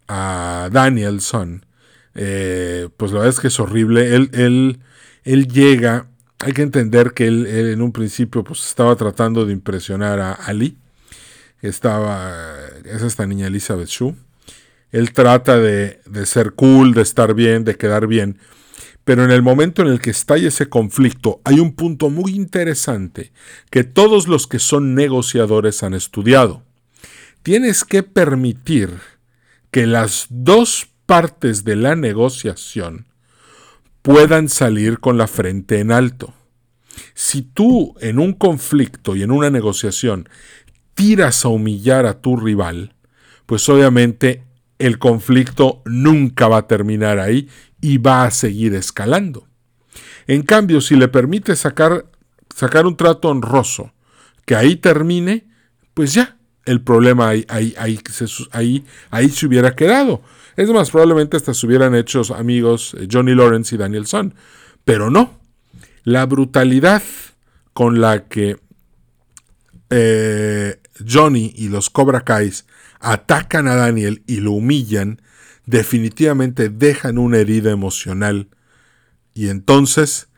a 0.09 0.71
Danielson, 0.73 1.67
eh, 2.15 2.89
pues 2.97 3.13
la 3.13 3.19
verdad 3.19 3.35
es 3.35 3.41
que 3.41 3.49
es 3.49 3.61
horrible. 3.61 4.15
Él, 4.15 4.31
él, 4.33 4.81
él 5.25 5.49
llega, 5.49 6.09
hay 6.39 6.53
que 6.53 6.63
entender 6.63 7.13
que 7.13 7.27
él, 7.27 7.47
en 7.47 7.83
un 7.83 7.93
principio 7.93 8.45
pues 8.45 8.67
estaba 8.67 8.95
tratando 8.97 9.47
de 9.47 9.53
impresionar 9.53 10.21
a 10.21 10.33
Ali, 10.33 10.77
estaba, 11.63 12.45
es 12.85 13.03
esta 13.03 13.27
niña 13.27 13.47
Elizabeth 13.47 13.89
Shue. 13.89 14.15
Él 14.93 15.13
trata 15.13 15.59
de, 15.59 16.01
de 16.07 16.27
ser 16.27 16.53
cool, 16.53 16.95
de 16.95 17.03
estar 17.03 17.35
bien, 17.35 17.65
de 17.65 17.77
quedar 17.77 18.07
bien. 18.07 18.39
Pero 19.05 19.25
en 19.25 19.31
el 19.31 19.43
momento 19.43 19.83
en 19.83 19.89
el 19.89 20.01
que 20.01 20.11
estalla 20.11 20.49
ese 20.49 20.69
conflicto, 20.69 21.41
hay 21.45 21.61
un 21.61 21.75
punto 21.75 22.11
muy 22.11 22.35
interesante 22.35 23.33
que 23.71 23.85
todos 23.85 24.27
los 24.29 24.47
que 24.47 24.59
son 24.59 24.95
negociadores 24.95 25.83
han 25.83 25.95
estudiado. 25.95 26.63
Tienes 27.43 27.85
que 27.85 28.03
permitir 28.03 28.91
que 29.71 29.87
las 29.87 30.27
dos 30.29 30.89
partes 31.07 31.65
de 31.65 31.77
la 31.77 31.95
negociación 31.95 33.07
puedan 34.07 34.49
salir 34.49 35.01
con 35.01 35.19
la 35.19 35.27
frente 35.27 35.81
en 35.81 35.91
alto. 35.91 36.33
Si 37.15 37.43
tú 37.43 37.97
en 38.01 38.21
un 38.21 38.35
conflicto 38.35 39.17
y 39.17 39.25
en 39.25 39.33
una 39.33 39.51
negociación 39.51 40.29
tiras 40.95 41.45
a 41.45 41.49
humillar 41.49 42.07
a 42.07 42.21
tu 42.21 42.37
rival, 42.37 42.95
pues 43.47 43.69
obviamente 43.69 44.45
el 44.79 45.01
conflicto 45.01 45.83
nunca 45.87 46.47
va 46.47 46.59
a 46.59 46.67
terminar 46.69 47.19
ahí 47.19 47.49
y 47.81 47.99
va 47.99 48.23
a 48.23 48.31
seguir 48.31 48.75
escalando. 48.75 49.49
En 50.29 50.43
cambio, 50.43 50.81
si 50.81 50.95
le 50.95 51.09
permites 51.09 51.59
sacar, 51.59 52.07
sacar 52.55 52.87
un 52.87 52.97
trato 52.97 53.31
honroso, 53.31 53.93
que 54.45 54.55
ahí 54.55 54.77
termine, 54.77 55.49
pues 55.95 56.15
ya, 56.15 56.36
el 56.67 56.83
problema 56.83 57.29
ahí, 57.29 57.47
ahí, 57.49 57.75
ahí, 57.79 57.99
se, 58.11 58.27
ahí, 59.11 59.29
se 59.31 59.47
hubiera 59.47 59.75
quedado. 59.75 60.21
Es 60.57 60.69
más, 60.71 60.91
probablemente 60.91 61.37
hasta 61.37 61.55
se 61.55 61.67
hubieran 61.67 61.95
hecho 61.95 62.23
amigos 62.35 62.95
eh, 62.99 63.09
Johnny 63.11 63.35
Lawrence 63.35 63.75
y 63.75 63.79
Daniel 63.79 64.07
Son. 64.07 64.35
Pero 64.85 65.11
no. 65.11 65.39
La 66.05 66.27
brutalidad 66.27 67.03
con 67.73 68.01
la 68.01 68.25
que 68.25 68.57
eh, 69.91 70.81
Johnny 71.09 71.53
y 71.57 71.69
los 71.69 71.89
Cobra 71.91 72.23
Kais 72.23 72.67
atacan 73.01 73.69
a 73.69 73.77
Daniel 73.77 74.23
y 74.27 74.41
lo 74.41 74.53
humillan, 74.53 75.23
definitivamente 75.67 76.69
dejan 76.69 77.19
una 77.19 77.39
herida 77.39 77.71
emocional. 77.71 78.49
Y 79.35 79.49
entonces 79.49 80.29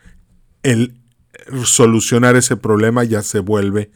el 0.62 0.94
solucionar 1.64 2.36
ese 2.36 2.56
problema 2.56 3.04
ya 3.04 3.22
se 3.22 3.38
vuelve 3.38 3.90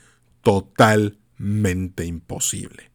imposible. 2.04 2.90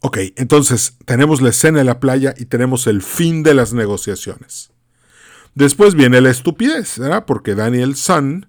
Ok, 0.00 0.18
entonces 0.36 0.96
tenemos 1.04 1.42
la 1.42 1.50
escena 1.50 1.80
en 1.80 1.86
la 1.86 2.00
playa 2.00 2.34
y 2.36 2.46
tenemos 2.46 2.86
el 2.86 3.02
fin 3.02 3.42
de 3.42 3.54
las 3.54 3.72
negociaciones. 3.72 4.72
Después 5.54 5.94
viene 5.94 6.20
la 6.20 6.30
estupidez, 6.30 6.98
¿verdad? 6.98 7.24
Porque 7.26 7.54
Daniel 7.54 7.94
Sun, 7.94 8.46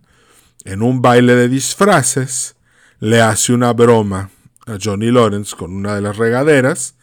en 0.63 0.81
un 0.81 1.01
baile 1.01 1.35
de 1.35 1.49
disfraces, 1.49 2.55
le 2.99 3.21
hace 3.21 3.53
una 3.53 3.73
broma 3.73 4.29
a 4.65 4.77
Johnny 4.81 5.11
Lawrence 5.11 5.55
con 5.55 5.73
una 5.73 5.95
de 5.95 6.01
las 6.01 6.17
regaderas, 6.17 6.95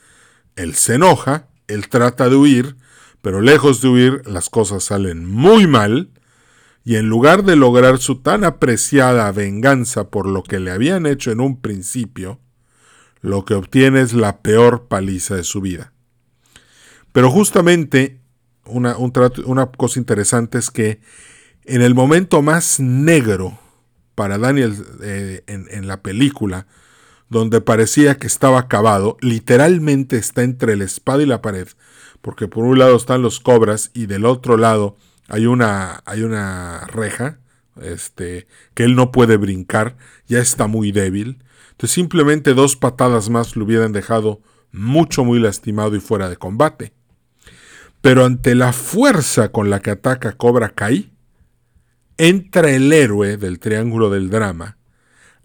él 0.56 0.74
se 0.74 0.94
enoja, 0.94 1.48
él 1.68 1.88
trata 1.88 2.28
de 2.28 2.36
huir, 2.36 2.76
pero 3.22 3.40
lejos 3.40 3.80
de 3.82 3.88
huir 3.88 4.22
las 4.26 4.48
cosas 4.48 4.84
salen 4.84 5.26
muy 5.26 5.66
mal, 5.66 6.10
y 6.84 6.96
en 6.96 7.08
lugar 7.08 7.44
de 7.44 7.56
lograr 7.56 7.98
su 7.98 8.16
tan 8.16 8.44
apreciada 8.44 9.30
venganza 9.32 10.08
por 10.08 10.26
lo 10.26 10.42
que 10.42 10.60
le 10.60 10.70
habían 10.70 11.06
hecho 11.06 11.30
en 11.30 11.40
un 11.40 11.60
principio, 11.60 12.40
lo 13.20 13.44
que 13.44 13.54
obtiene 13.54 14.00
es 14.00 14.12
la 14.14 14.40
peor 14.40 14.88
paliza 14.88 15.36
de 15.36 15.44
su 15.44 15.60
vida. 15.60 15.92
Pero 17.12 17.30
justamente 17.30 18.20
una, 18.64 18.96
una 18.96 19.66
cosa 19.66 19.98
interesante 19.98 20.58
es 20.58 20.70
que 20.70 21.00
en 21.64 21.82
el 21.82 21.94
momento 21.94 22.42
más 22.42 22.80
negro 22.80 23.58
para 24.14 24.38
Daniel 24.38 24.74
eh, 25.02 25.42
en, 25.46 25.86
la 25.86 26.02
película, 26.02 26.66
donde 27.28 27.60
parecía 27.60 28.16
que 28.16 28.26
estaba 28.26 28.58
acabado, 28.58 29.16
literalmente 29.20 30.18
está 30.18 30.42
entre 30.42 30.76
la 30.76 30.84
espada 30.84 31.22
y 31.22 31.26
la 31.26 31.40
pared, 31.40 31.68
porque 32.20 32.48
por 32.48 32.64
un 32.64 32.78
lado 32.78 32.96
están 32.96 33.22
los 33.22 33.40
cobras 33.40 33.90
y 33.94 34.06
del 34.06 34.26
otro 34.26 34.56
lado 34.56 34.96
hay 35.30 35.46
una, 35.46 36.02
hay 36.04 36.22
una 36.22 36.86
reja 36.86 37.38
este, 37.80 38.46
que 38.74 38.84
él 38.84 38.96
no 38.96 39.12
puede 39.12 39.36
brincar, 39.36 39.96
ya 40.26 40.40
está 40.40 40.66
muy 40.66 40.92
débil. 40.92 41.42
Entonces 41.70 41.94
simplemente 41.94 42.54
dos 42.54 42.76
patadas 42.76 43.30
más 43.30 43.56
lo 43.56 43.64
hubieran 43.64 43.92
dejado 43.92 44.40
mucho, 44.72 45.24
muy 45.24 45.38
lastimado 45.38 45.96
y 45.96 46.00
fuera 46.00 46.28
de 46.28 46.36
combate. 46.36 46.92
Pero 48.00 48.24
ante 48.24 48.54
la 48.54 48.72
fuerza 48.72 49.50
con 49.50 49.70
la 49.70 49.80
que 49.80 49.90
ataca 49.90 50.32
Cobra 50.32 50.70
Kai, 50.70 51.12
entra 52.18 52.70
el 52.70 52.92
héroe 52.92 53.36
del 53.36 53.58
Triángulo 53.58 54.10
del 54.10 54.30
Drama 54.30 54.78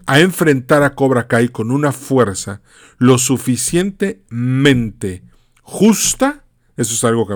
a 0.06 0.20
enfrentar 0.20 0.84
a 0.84 0.94
Cobra 0.94 1.28
Kai 1.28 1.50
con 1.50 1.72
una 1.72 1.92
fuerza 1.92 2.62
lo 2.98 3.18
suficientemente 3.18 5.24
justa, 5.62 6.45
eso 6.78 6.94
es 6.94 7.04
algo 7.04 7.28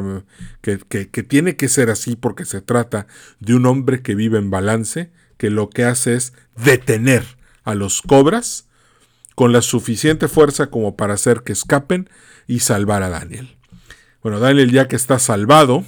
que, 0.62 0.80
que, 0.88 1.24
tiene 1.24 1.56
que 1.56 1.70
ser 1.70 1.90
así 1.90 2.16
porque 2.16 2.46
se 2.46 2.62
trata 2.62 3.08
de 3.40 3.56
un 3.56 3.66
hombre 3.66 4.02
que 4.02 4.16
vive 4.16 4.38
en 4.38 4.52
balance, 4.52 5.12
que 5.38 5.50
lo 5.50 5.70
que 5.70 5.86
hace 5.86 6.16
es 6.16 6.34
detener 6.58 7.24
a 7.64 7.76
los 7.76 8.02
cobras 8.02 8.68
con 9.36 9.54
la 9.54 9.62
suficiente 9.62 10.28
fuerza 10.28 10.68
como 10.68 10.98
para 10.98 11.14
hacer 11.14 11.44
que 11.44 11.54
escapen 11.54 12.10
y 12.48 12.60
salvar 12.60 13.04
a 13.04 13.10
Daniel. 13.10 13.58
Bueno, 14.22 14.40
Daniel 14.40 14.72
ya 14.72 14.88
que 14.90 14.98
está 14.98 15.18
salvado, 15.20 15.86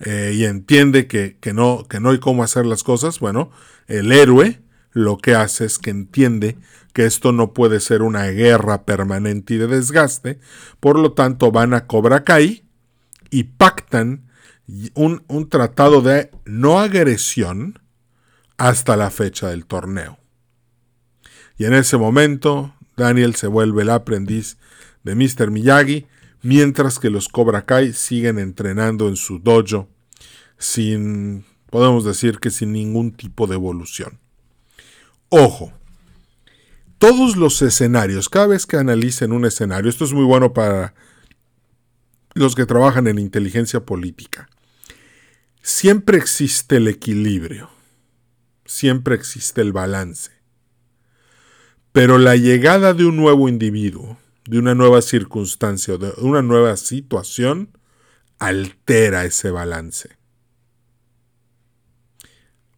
eh, 0.00 0.32
y 0.34 0.44
entiende 0.44 1.06
que, 1.06 1.38
no, 1.54 1.86
que 1.88 2.00
no 2.00 2.10
hay 2.10 2.18
cómo 2.18 2.44
hacer 2.44 2.66
las 2.66 2.82
cosas, 2.82 3.18
bueno, 3.18 3.50
el 3.86 4.12
héroe 4.12 4.60
lo 4.92 5.16
que 5.16 5.34
hace 5.34 5.64
es 5.64 5.78
que 5.78 5.90
entiende 5.90 6.58
que 6.96 7.04
esto 7.04 7.30
no 7.30 7.52
puede 7.52 7.80
ser 7.80 8.00
una 8.00 8.24
guerra 8.28 8.86
permanente 8.86 9.52
y 9.52 9.56
de 9.58 9.66
desgaste, 9.66 10.40
por 10.80 10.98
lo 10.98 11.12
tanto 11.12 11.52
van 11.52 11.74
a 11.74 11.86
Cobra 11.86 12.24
Kai 12.24 12.64
y 13.28 13.42
pactan 13.44 14.30
un, 14.94 15.22
un 15.28 15.50
tratado 15.50 16.00
de 16.00 16.30
no 16.46 16.80
agresión 16.80 17.80
hasta 18.56 18.96
la 18.96 19.10
fecha 19.10 19.50
del 19.50 19.66
torneo. 19.66 20.18
Y 21.58 21.66
en 21.66 21.74
ese 21.74 21.98
momento 21.98 22.74
Daniel 22.96 23.34
se 23.34 23.46
vuelve 23.46 23.82
el 23.82 23.90
aprendiz 23.90 24.56
de 25.04 25.16
Mr. 25.16 25.50
Miyagi 25.50 26.06
mientras 26.40 26.98
que 26.98 27.10
los 27.10 27.28
Cobra 27.28 27.66
Kai 27.66 27.92
siguen 27.92 28.38
entrenando 28.38 29.10
en 29.10 29.16
su 29.16 29.38
dojo 29.38 29.90
sin, 30.56 31.44
podemos 31.68 32.06
decir 32.06 32.38
que 32.38 32.48
sin 32.48 32.72
ningún 32.72 33.12
tipo 33.12 33.46
de 33.46 33.56
evolución. 33.56 34.18
Ojo, 35.28 35.74
todos 36.98 37.36
los 37.36 37.60
escenarios, 37.62 38.28
cada 38.28 38.48
vez 38.48 38.66
que 38.66 38.76
analicen 38.76 39.32
un 39.32 39.44
escenario, 39.44 39.90
esto 39.90 40.04
es 40.04 40.12
muy 40.12 40.24
bueno 40.24 40.52
para 40.52 40.94
los 42.34 42.54
que 42.54 42.66
trabajan 42.66 43.06
en 43.06 43.18
inteligencia 43.18 43.80
política, 43.80 44.48
siempre 45.62 46.18
existe 46.18 46.76
el 46.76 46.88
equilibrio, 46.88 47.70
siempre 48.64 49.14
existe 49.14 49.62
el 49.62 49.72
balance. 49.72 50.32
Pero 51.92 52.18
la 52.18 52.36
llegada 52.36 52.92
de 52.92 53.06
un 53.06 53.16
nuevo 53.16 53.48
individuo, 53.48 54.18
de 54.46 54.58
una 54.58 54.74
nueva 54.74 55.02
circunstancia 55.02 55.94
o 55.94 55.98
de 55.98 56.12
una 56.18 56.42
nueva 56.42 56.76
situación 56.76 57.70
altera 58.38 59.24
ese 59.24 59.50
balance. 59.50 60.16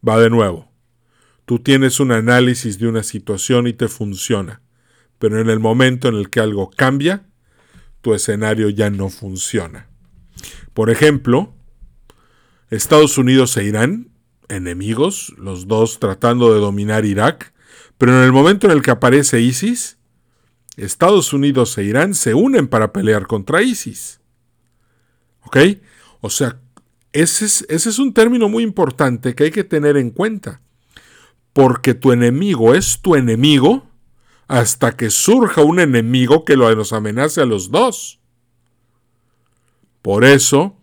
Va 0.07 0.17
de 0.19 0.29
nuevo. 0.29 0.68
Tú 1.49 1.57
tienes 1.57 1.99
un 1.99 2.11
análisis 2.11 2.77
de 2.77 2.87
una 2.87 3.01
situación 3.01 3.65
y 3.65 3.73
te 3.73 3.87
funciona, 3.87 4.61
pero 5.17 5.41
en 5.41 5.49
el 5.49 5.59
momento 5.59 6.07
en 6.07 6.13
el 6.13 6.29
que 6.29 6.41
algo 6.41 6.69
cambia, 6.69 7.25
tu 8.01 8.13
escenario 8.13 8.69
ya 8.69 8.91
no 8.91 9.09
funciona. 9.09 9.87
Por 10.75 10.91
ejemplo, 10.91 11.55
Estados 12.69 13.17
Unidos 13.17 13.57
e 13.57 13.63
Irán, 13.63 14.11
enemigos, 14.47 15.33
los 15.39 15.67
dos 15.67 15.99
tratando 15.99 16.53
de 16.53 16.59
dominar 16.59 17.03
Irak, 17.03 17.51
pero 17.97 18.15
en 18.15 18.23
el 18.23 18.31
momento 18.31 18.67
en 18.67 18.73
el 18.73 18.83
que 18.83 18.91
aparece 18.91 19.41
ISIS, 19.41 19.97
Estados 20.77 21.33
Unidos 21.33 21.75
e 21.79 21.83
Irán 21.83 22.13
se 22.13 22.35
unen 22.35 22.67
para 22.67 22.93
pelear 22.93 23.25
contra 23.25 23.63
ISIS. 23.63 24.21
¿Ok? 25.45 25.57
O 26.21 26.29
sea, 26.29 26.59
ese 27.11 27.45
es, 27.45 27.65
ese 27.69 27.89
es 27.89 27.97
un 27.97 28.13
término 28.13 28.49
muy 28.49 28.61
importante 28.61 29.33
que 29.33 29.45
hay 29.45 29.51
que 29.51 29.63
tener 29.63 29.97
en 29.97 30.11
cuenta. 30.11 30.61
Porque 31.53 31.93
tu 31.93 32.11
enemigo 32.11 32.73
es 32.73 33.01
tu 33.01 33.15
enemigo 33.15 33.89
hasta 34.47 34.97
que 34.97 35.11
surja 35.11 35.63
un 35.63 35.79
enemigo 35.79 36.43
que 36.43 36.57
lo 36.57 36.73
nos 36.75 36.91
amenace 36.91 37.41
a 37.41 37.45
los 37.45 37.69
dos. 37.69 38.19
Por 40.01 40.25
eso, 40.25 40.75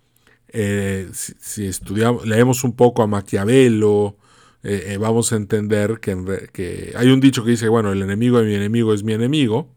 eh, 0.48 1.08
si, 1.12 1.66
estudiamos, 1.66 2.26
leemos 2.26 2.62
un 2.62 2.76
poco 2.76 3.02
a 3.02 3.08
Maquiavelo, 3.08 4.16
eh, 4.62 4.92
eh, 4.92 4.96
vamos 4.98 5.32
a 5.32 5.36
entender 5.36 5.98
que, 6.00 6.48
que, 6.52 6.92
hay 6.96 7.08
un 7.08 7.20
dicho 7.20 7.44
que 7.44 7.50
dice, 7.50 7.68
bueno, 7.68 7.92
el 7.92 8.02
enemigo 8.02 8.38
de 8.38 8.46
mi 8.46 8.54
enemigo 8.54 8.94
es 8.94 9.02
mi 9.02 9.14
enemigo. 9.14 9.68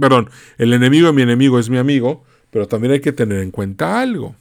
perdón, 0.00 0.28
el 0.58 0.72
enemigo 0.72 1.06
de 1.08 1.12
mi 1.12 1.22
enemigo 1.22 1.58
es 1.58 1.70
mi 1.70 1.78
amigo, 1.78 2.24
pero 2.50 2.66
también 2.66 2.94
hay 2.94 3.00
que 3.00 3.12
tener 3.12 3.40
en 3.40 3.50
cuenta 3.50 4.00
algo. 4.00 4.34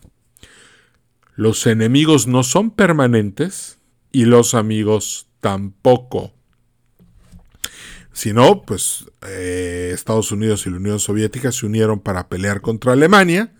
Los 1.35 1.67
enemigos 1.67 2.27
no 2.27 2.43
son 2.43 2.71
permanentes 2.71 3.77
y 4.11 4.25
los 4.25 4.55
amigos 4.55 5.27
tampoco. 5.45 6.33
Si 8.13 8.33
no, 8.33 8.63
pues 8.63 9.05
eh, 9.27 9.91
Estados 9.93 10.31
Unidos 10.31 10.65
y 10.65 10.71
la 10.71 10.77
Unión 10.77 10.99
Soviética 10.99 11.51
se 11.51 11.67
unieron 11.67 11.99
para 11.99 12.29
pelear 12.29 12.61
contra 12.61 12.93
Alemania, 12.93 13.53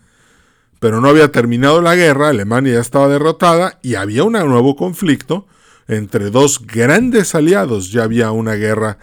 pero 0.80 1.00
no 1.00 1.08
había 1.08 1.30
terminado 1.30 1.80
la 1.80 1.94
guerra, 1.94 2.30
Alemania 2.30 2.72
ya 2.72 2.80
estaba 2.80 3.06
derrotada 3.06 3.78
y 3.82 3.94
había 3.94 4.24
un 4.24 4.32
nuevo 4.32 4.74
conflicto 4.74 5.46
entre 5.86 6.30
dos 6.30 6.66
grandes 6.66 7.36
aliados, 7.36 7.92
ya 7.92 8.02
había 8.02 8.32
una 8.32 8.54
guerra 8.54 8.98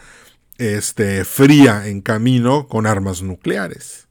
este, 0.58 1.24
fría 1.24 1.88
en 1.88 2.02
camino 2.02 2.68
con 2.68 2.86
armas 2.86 3.22
nucleares 3.22 4.04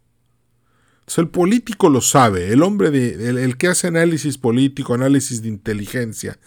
el 1.18 1.28
político 1.28 1.88
lo 1.88 2.00
sabe, 2.00 2.52
el 2.52 2.62
hombre 2.62 2.90
de, 2.90 3.28
el, 3.28 3.56
que 3.56 3.68
hace 3.68 3.88
análisis 3.88 4.38
político, 4.38 4.94
análisis 4.94 5.42
de 5.42 5.48
inteligencia, 5.48 6.38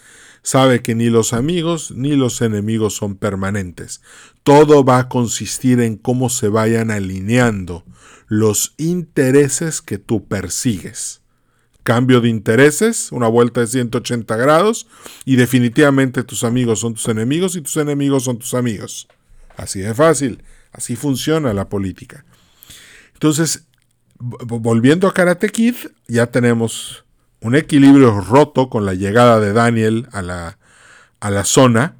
sabe 0.45 0.83
que 0.83 0.93
ni 0.93 1.09
los 1.09 1.33
amigos 1.33 1.91
ni 1.91 2.15
los 2.15 2.39
enemigos 2.41 2.95
son 2.95 3.15
permanentes. 3.15 4.01
Todo 4.43 4.85
va 4.85 4.99
a 4.99 5.09
consistir 5.09 5.81
en 5.81 5.97
cómo 5.97 6.29
se 6.29 6.49
vayan 6.49 6.91
alineando 6.91 7.83
los 8.27 8.75
intereses 8.77 9.81
que 9.81 9.97
tú 9.97 10.27
persigues. 10.27 11.21
Cambio 11.81 12.21
de 12.21 12.29
intereses, 12.29 13.11
una 13.11 13.27
vuelta 13.27 13.61
de 13.61 13.67
180 13.67 14.35
grados, 14.37 14.87
y 15.25 15.35
definitivamente 15.35 16.23
tus 16.23 16.43
amigos 16.43 16.79
son 16.79 16.93
tus 16.93 17.07
enemigos 17.07 17.55
y 17.55 17.61
tus 17.61 17.77
enemigos 17.77 18.23
son 18.23 18.37
tus 18.37 18.53
amigos. 18.53 19.07
Así 19.57 19.79
de 19.79 19.95
fácil, 19.95 20.43
así 20.71 20.95
funciona 20.95 21.53
la 21.53 21.69
política. 21.69 22.23
Entonces, 23.13 23.65
volviendo 24.19 25.07
a 25.07 25.13
Karate 25.13 25.49
Kid, 25.49 25.75
ya 26.07 26.27
tenemos 26.27 27.04
un 27.45 27.55
equilibrio 27.55 28.19
roto 28.21 28.69
con 28.71 28.85
la 28.85 28.95
llegada 28.95 29.39
de 29.39 29.53
Daniel 29.53 30.07
a 30.11 30.23
la, 30.23 30.57
a 31.19 31.29
la 31.29 31.45
zona, 31.45 31.95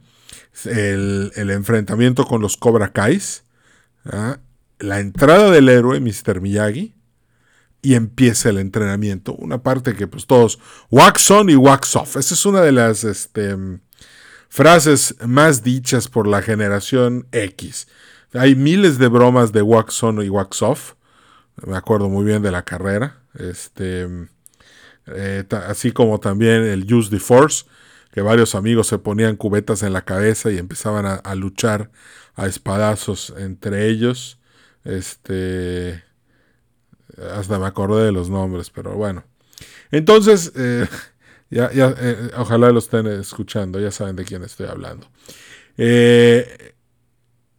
el, 0.66 1.32
enfrentamiento 1.36 2.26
con 2.26 2.42
los 2.42 2.58
Cobra 2.58 2.92
Kais, 2.92 3.44
¿ah? 4.06 4.40
la 4.80 5.00
entrada 5.00 5.52
del 5.52 5.70
héroe, 5.70 6.00
Mr. 6.00 6.42
Miyagi, 6.42 6.96
y 7.84 7.94
empieza 7.94 8.50
el 8.50 8.58
entrenamiento. 8.58 9.36
Una 9.36 9.62
parte 9.62 9.94
que 9.94 10.08
pues 10.08 10.26
todos, 10.26 10.58
wax 10.90 11.30
on 11.30 11.52
y 11.52 11.56
wax 11.56 11.96
off. 11.96 12.16
Esa 12.18 12.34
es 12.34 12.44
una 12.48 12.62
de 12.62 12.72
las 12.72 13.04
este, 13.04 13.56
frases 14.50 15.16
más 15.28 15.62
dichas 15.62 16.08
por 16.08 16.26
la 16.26 16.42
generación 16.42 17.28
X. 17.32 17.88
Hay 18.34 18.56
miles 18.56 18.98
de 18.98 19.10
bromas 19.10 19.52
de 19.52 19.62
wax 19.62 20.02
on 20.02 20.24
y 20.24 20.30
wax 20.30 20.64
off 20.64 20.96
me 21.64 21.78
acuerdo 21.78 22.10
muy 22.10 22.26
bien 22.26 22.42
de 22.42 22.52
la 22.52 22.64
carrera, 22.64 23.22
este, 23.36 24.08
eh, 25.08 25.44
así 25.68 25.92
como 25.92 26.20
también 26.20 26.64
el 26.64 26.92
Use 26.92 27.10
the 27.10 27.20
Force, 27.20 27.66
que 28.12 28.22
varios 28.22 28.56
amigos 28.56 28.88
se 28.88 28.98
ponían 28.98 29.36
cubetas 29.36 29.84
en 29.84 29.94
la 29.94 30.04
cabeza 30.04 30.52
y 30.52 30.58
empezaban 30.58 31.06
a, 31.06 31.36
luchar 31.36 31.92
a 32.36 32.48
espadazos 32.48 33.34
entre 33.38 33.90
ellos, 33.90 34.40
este, 34.84 36.04
hasta 37.34 37.60
me 37.60 37.66
acordé 37.66 38.06
de 38.06 38.12
los 38.12 38.30
nombres, 38.30 38.70
pero 38.70 38.96
bueno. 38.96 39.26
Entonces, 39.92 40.52
eh, 40.56 40.88
ya, 41.50 41.70
eh, 41.74 42.32
ojalá 42.38 42.72
lo 42.72 42.80
estén 42.80 43.08
escuchando, 43.08 43.80
ya 43.80 43.92
saben 43.92 44.16
de 44.16 44.26
quién 44.26 44.44
estoy 44.44 44.68
hablando. 44.68 45.08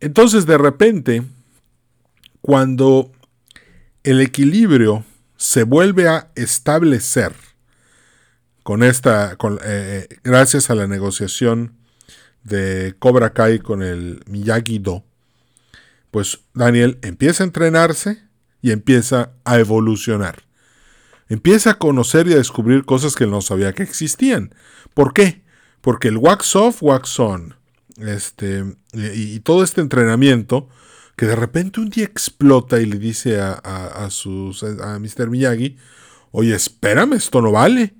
entonces, 0.01 0.47
de 0.47 0.59
repente, 0.59 1.23
cuando 2.41 3.13
el 4.05 4.21
equilibrio 4.21 5.05
se 5.37 5.65
vuelve 5.65 6.09
a 6.09 6.31
establecer 6.35 7.33
con 8.63 8.83
esta, 8.83 9.37
con, 9.37 9.61
eh, 9.63 10.09
gracias 10.25 10.71
a 10.71 10.75
la 10.75 10.87
negociación 10.87 11.75
de 12.43 12.95
Cobra 12.99 13.33
Kai 13.33 13.59
con 13.59 13.83
el 13.83 14.23
Miyagi-Do, 14.27 15.05
pues 16.11 16.41
Daniel 16.55 16.99
empieza 17.03 17.45
a 17.45 17.47
entrenarse 17.47 18.23
y 18.63 18.73
empieza 18.73 19.33
a 19.45 19.59
evolucionar. 19.59 20.43
Empieza 21.29 21.71
a 21.71 21.79
conocer 21.79 22.29
y 22.29 22.33
a 22.33 22.37
descubrir 22.39 22.85
cosas 22.85 23.15
que 23.15 23.27
no 23.27 23.41
sabía 23.41 23.73
que 23.73 23.83
existían. 23.83 24.55
¿Por 24.95 25.13
qué? 25.13 25.43
Porque 25.81 26.09
el 26.09 26.17
wax 26.17 26.57
off, 26.57 26.83
wax 26.83 27.19
on, 27.21 27.57
este, 27.99 28.65
y 28.93 29.41
todo 29.41 29.63
este 29.63 29.81
entrenamiento 29.81 30.69
que 31.17 31.27
de 31.27 31.35
repente 31.35 31.81
un 31.81 31.89
día 31.89 32.05
explota 32.05 32.81
y 32.81 32.87
le 32.87 32.99
dice 32.99 33.41
a, 33.41 33.53
a, 33.55 34.11
sus, 34.11 34.63
a 34.63 34.99
Mr. 34.99 35.31
Miyagi, 35.31 35.77
oye, 36.31 36.55
espérame, 36.55 37.15
esto 37.15 37.41
no 37.41 37.53
vale. 37.53 37.95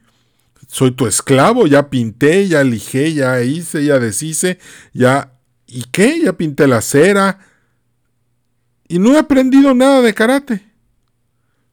Soy 0.69 0.91
tu 0.91 1.07
esclavo, 1.07 1.67
ya 1.67 1.89
pinté, 1.89 2.47
ya 2.47 2.63
lijé, 2.63 3.15
ya 3.15 3.43
hice, 3.43 3.85
ya 3.85 3.99
deshice, 3.99 4.59
ya... 4.93 5.33
¿Y 5.69 5.85
qué? 5.85 6.21
Ya 6.23 6.33
pinté 6.35 6.69
la 6.69 6.81
cera. 6.81 7.41
Y 8.87 9.01
no 9.01 9.15
he 9.15 9.19
aprendido 9.19 9.75
nada 9.75 10.01
de 10.01 10.15
karate. 10.15 10.65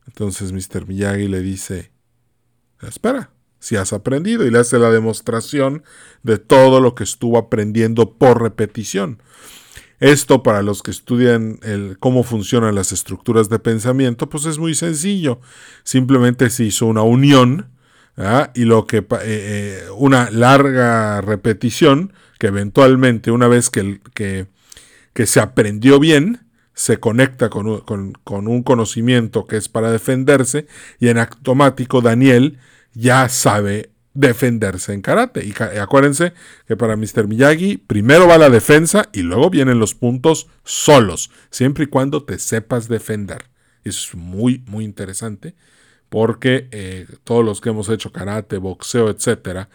Entonces 0.07 0.51
Mr. 0.51 0.87
Miyagi 0.87 1.27
le 1.27 1.41
dice, 1.41 1.91
espera, 2.81 3.31
si 3.59 3.75
has 3.75 3.93
aprendido 3.93 4.45
y 4.45 4.51
le 4.51 4.59
hace 4.59 4.79
la 4.79 4.89
demostración 4.89 5.83
de 6.23 6.39
todo 6.39 6.79
lo 6.79 6.95
que 6.95 7.03
estuvo 7.03 7.37
aprendiendo 7.37 8.17
por 8.17 8.41
repetición. 8.41 9.21
Esto 10.03 10.43
para 10.43 10.63
los 10.63 10.83
que 10.83 10.91
estudian 10.91 11.59
el, 11.63 11.95
cómo 11.97 12.23
funcionan 12.23 12.75
las 12.75 12.91
estructuras 12.91 13.47
de 13.47 13.57
pensamiento, 13.57 14.27
pues 14.27 14.45
es 14.45 14.57
muy 14.57 14.75
sencillo. 14.75 15.39
Simplemente 15.85 16.49
se 16.49 16.65
hizo 16.65 16.87
una 16.87 17.03
unión 17.03 17.69
¿ah? 18.17 18.51
y 18.53 18.65
lo 18.65 18.85
que 18.85 18.97
eh, 18.97 19.05
eh, 19.21 19.83
una 19.95 20.29
larga 20.29 21.21
repetición 21.21 22.11
que 22.37 22.47
eventualmente 22.47 23.31
una 23.31 23.47
vez 23.47 23.69
que, 23.69 24.01
que, 24.13 25.25
se 25.25 25.39
aprendió 25.39 26.01
bien, 26.01 26.47
se 26.73 26.99
conecta 26.99 27.49
con, 27.49 27.79
con, 27.79 28.11
con, 28.25 28.49
un 28.49 28.61
conocimiento 28.61 29.47
que 29.47 29.55
es 29.55 29.69
para 29.69 29.89
defenderse 29.89 30.67
y 30.99 31.07
en 31.07 31.17
automático 31.17 32.01
Daniel 32.01 32.59
ya 32.93 33.29
sabe 33.29 33.92
defenderse 34.13 34.93
en 34.93 35.01
karate. 35.01 35.45
Y 35.45 35.53
acuérdense 35.79 36.33
que 36.67 36.77
para 36.77 36.95
Mr. 36.95 37.27
Miyagi 37.27 37.77
primero 37.77 38.27
va 38.27 38.37
la 38.37 38.49
defensa 38.49 39.09
y 39.13 39.21
luego 39.21 39.49
vienen 39.49 39.79
los 39.79 39.95
puntos 39.95 40.47
solos, 40.63 41.31
siempre 41.49 41.85
y 41.85 41.87
cuando 41.87 42.23
te 42.23 42.39
sepas 42.39 42.87
defender. 42.87 43.45
Eso 43.83 44.09
es 44.09 44.15
muy, 44.15 44.63
muy 44.67 44.85
interesante 44.85 45.55
porque 46.13 46.67
eh, 46.71 47.07
todos 47.23 47.43
los 47.43 47.59
que 47.59 47.69
hemos 47.69 47.89
hecho 47.89 48.11
karate, 48.11 48.57
boxeo, 48.57 49.09
etcétera, 49.09 49.69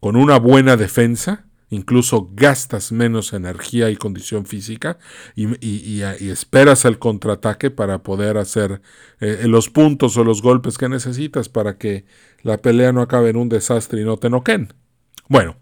con 0.00 0.16
una 0.16 0.38
buena 0.38 0.78
defensa, 0.78 1.44
incluso 1.68 2.30
gastas 2.32 2.92
menos 2.92 3.34
energía 3.34 3.90
y 3.90 3.96
condición 3.96 4.46
física 4.46 4.98
y, 5.36 6.00
esperas 6.30 6.86
el 6.86 6.98
contraataque 6.98 7.70
para 7.70 8.02
poder 8.02 8.38
hacer 8.38 8.80
eh, 9.20 9.42
los 9.44 9.68
puntos 9.68 10.16
o 10.16 10.24
los 10.24 10.40
golpes 10.40 10.78
que 10.78 10.88
necesitas 10.88 11.50
para 11.50 11.76
que 11.76 12.06
la 12.42 12.58
pelea 12.58 12.92
no 12.92 13.02
acabe 13.02 13.30
en 13.30 13.36
un 13.36 13.48
desastre 13.48 14.00
y 14.00 14.04
no 14.04 14.16
te 14.16 14.30
noquen. 14.30 14.72
Bueno, 15.28 15.56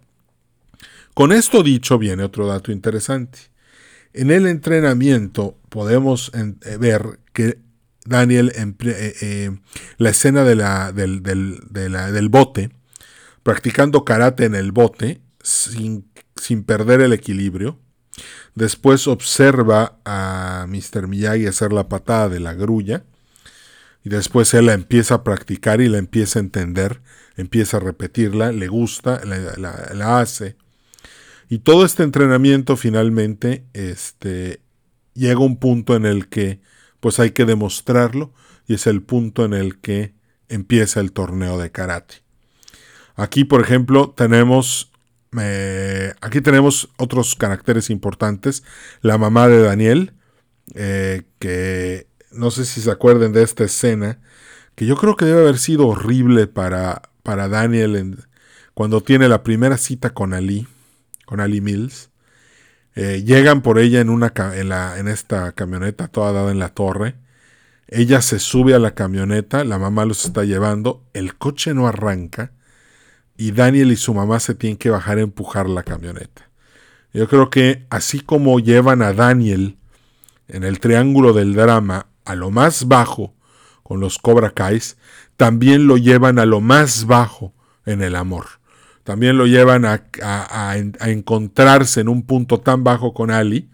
con 1.15 1.33
esto 1.33 1.63
dicho 1.63 1.99
viene 1.99 2.23
otro 2.23 2.47
dato 2.47 2.73
interesante. 2.73 3.39
En 4.13 4.31
el 4.31 4.47
entrenamiento 4.47 5.59
podemos 5.69 6.33
eh, 6.35 6.77
ver 6.79 7.21
que 7.33 7.59
Daniel, 8.05 8.53
eh, 8.55 9.51
la 9.99 10.11
escena 10.11 10.45
de 10.45 10.55
la, 10.55 10.93
del 10.93 12.29
bote, 12.31 12.71
practicando 13.43 14.05
karate 14.05 14.47
en 14.47 14.55
el 14.55 14.73
bote, 14.73 15.21
sin, 15.43 16.11
sin 16.37 16.65
perder 16.65 17.03
el 17.03 17.13
equilibrio. 17.13 17.79
Después 18.55 19.07
observa 19.07 20.01
a 20.05 20.67
Mr. 20.69 21.07
Miyagi 21.07 21.47
hacer 21.47 21.73
la 21.73 21.89
patada 21.89 22.29
de 22.29 22.41
la 22.41 22.55
grulla. 22.55 23.05
Y 24.09 24.11
después 24.11 24.55
él 24.55 24.65
la 24.65 24.73
empieza 24.73 25.17
a 25.17 25.23
practicar 25.23 25.83
y 25.83 25.89
la 25.91 25.99
empieza 25.99 26.39
a 26.39 26.41
entender, 26.41 27.03
empieza 27.37 27.77
a 27.77 27.81
repetirla, 27.81 28.53
le 28.53 28.67
gusta, 28.67 29.21
la, 29.23 30.19
hace. 30.19 30.57
Y 31.51 31.59
todo 31.59 31.85
este 31.85 32.05
entrenamiento 32.05 32.79
finalmente 32.79 33.67
este, 33.75 34.63
llega 35.13 35.41
un 35.41 35.59
punto 35.59 35.95
en 35.95 36.07
el 36.07 36.31
que 36.31 36.63
pues 37.01 37.21
hay 37.21 37.33
que 37.33 37.45
demostrarlo 37.45 38.33
y 38.67 38.77
es 38.77 38.87
el 38.87 39.03
punto 39.03 39.45
en 39.45 39.53
el 39.53 39.79
que 39.79 40.15
empieza 40.49 41.01
el 41.01 41.13
torneo 41.13 41.59
de 41.59 41.71
karate. 41.71 42.23
Aquí, 43.15 43.45
por 43.45 43.61
ejemplo, 43.61 44.15
tenemos 44.17 44.91
eh, 45.39 46.15
aquí 46.23 46.41
tenemos 46.41 46.89
otros 46.97 47.35
caracteres 47.35 47.91
importantes. 47.91 48.65
La 49.03 49.19
mamá 49.19 49.49
de 49.49 49.61
Daniel, 49.61 50.15
eh, 50.75 51.25
que 51.39 52.08
no 52.31 52.51
sé 52.51 52.65
si 52.65 52.81
se 52.81 52.91
acuerden 52.91 53.33
de 53.33 53.43
esta 53.43 53.65
escena, 53.65 54.19
que 54.75 54.87
yo 54.87 54.97
creo 54.97 55.17
que 55.17 55.25
debe 55.25 55.41
haber 55.41 55.59
sido 55.59 55.89
horrible 55.89 56.47
para, 56.47 57.03
para 57.23 57.49
Daniel 57.49 58.19
cuando 58.75 59.01
tiene 59.03 59.29
la 59.29 59.43
primera 59.43 59.77
cita 59.77 60.11
con 60.11 60.35
Ali, 60.35 60.69
con 61.27 61.41
Ali 61.41 61.61
Mills. 61.61 62.11
Eh, 62.95 63.23
llegan 63.25 63.63
por 63.63 63.79
ella 63.79 64.01
en, 64.01 64.09
una, 64.09 64.33
en, 64.55 64.69
la, 64.69 64.99
en 64.99 65.09
esta 65.09 65.53
camioneta 65.53 66.09
toda 66.09 66.33
dada 66.33 66.51
en 66.51 66.59
la 66.59 66.71
torre. 66.71 67.17
Ella 67.89 68.23
se 68.23 68.39
sube 68.39 68.75
a 68.75 68.79
la 68.79 68.95
camioneta, 68.95 69.65
la 69.65 69.79
mamá 69.79 70.05
los 70.05 70.25
está 70.25 70.45
llevando, 70.45 71.05
el 71.15 71.37
coche 71.37 71.75
no 71.75 71.89
arranca 71.89 72.53
y 73.37 73.53
Daniel 73.53 73.93
y 73.93 73.97
su 73.97 74.13
mamá 74.13 74.41
se 74.41 74.55
tienen 74.55 74.77
que 74.77 74.91
bajar 74.91 75.19
a 75.19 75.23
empujar 75.23 75.69
la 75.69 75.85
camioneta. 75.85 76.51
Yo 77.15 77.29
creo 77.29 77.51
que 77.51 77.87
así 77.89 78.21
como 78.21 78.61
llevan 78.61 79.01
a 79.01 79.13
Daniel 79.13 79.79
en 80.49 80.65
el 80.65 80.81
triángulo 80.81 81.33
del 81.33 81.55
drama 81.55 82.07
a 82.29 82.35
lo 82.35 82.51
más 82.51 82.87
bajo 82.87 83.35
con 83.83 84.01
los 84.01 84.19
Cobra 84.19 84.51
Kais, 84.51 84.99
también 85.37 85.87
lo 85.87 85.97
llevan 85.97 86.39
a 86.39 86.45
lo 86.47 86.61
más 86.61 87.07
bajo 87.07 87.55
en 87.87 88.03
el 88.03 88.17
amor. 88.17 88.47
También 89.03 89.39
lo 89.39 89.47
llevan 89.47 89.87
a, 89.87 90.77
encontrarse 90.77 92.01
en 92.01 92.09
un 92.09 92.27
punto 92.27 92.61
tan 92.61 92.85
bajo 92.85 93.15
con 93.15 93.31
Ali, 93.31 93.71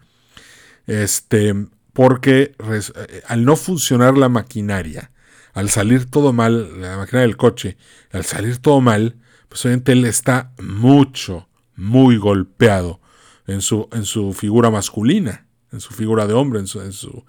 este, 0.86 1.52
porque 1.92 2.54
eh, 2.58 3.22
al 3.26 3.44
no 3.44 3.56
funcionar 3.56 4.16
la 4.16 4.28
maquinaria, 4.28 5.10
al 5.52 5.70
salir 5.70 6.08
todo 6.08 6.32
mal, 6.32 6.80
la 6.80 6.96
maquinaria 6.96 7.26
del 7.26 7.36
coche, 7.36 7.76
al 8.12 8.24
salir 8.24 8.58
todo 8.58 8.80
mal, 8.80 9.16
pues 9.48 9.64
obviamente 9.64 9.92
él 9.92 10.04
está 10.04 10.52
mucho, 10.62 11.48
muy 11.74 12.16
golpeado 12.16 13.00
en 13.48 13.60
su, 13.60 13.88
en 13.92 14.04
su 14.04 14.32
figura 14.32 14.70
masculina, 14.70 15.46
en 15.72 15.80
su 15.80 15.92
figura 15.92 16.26
de 16.28 16.34
hombre, 16.34 16.60
en 16.60 16.68
su, 16.68 16.80
en 16.80 16.92
su... 16.92 17.24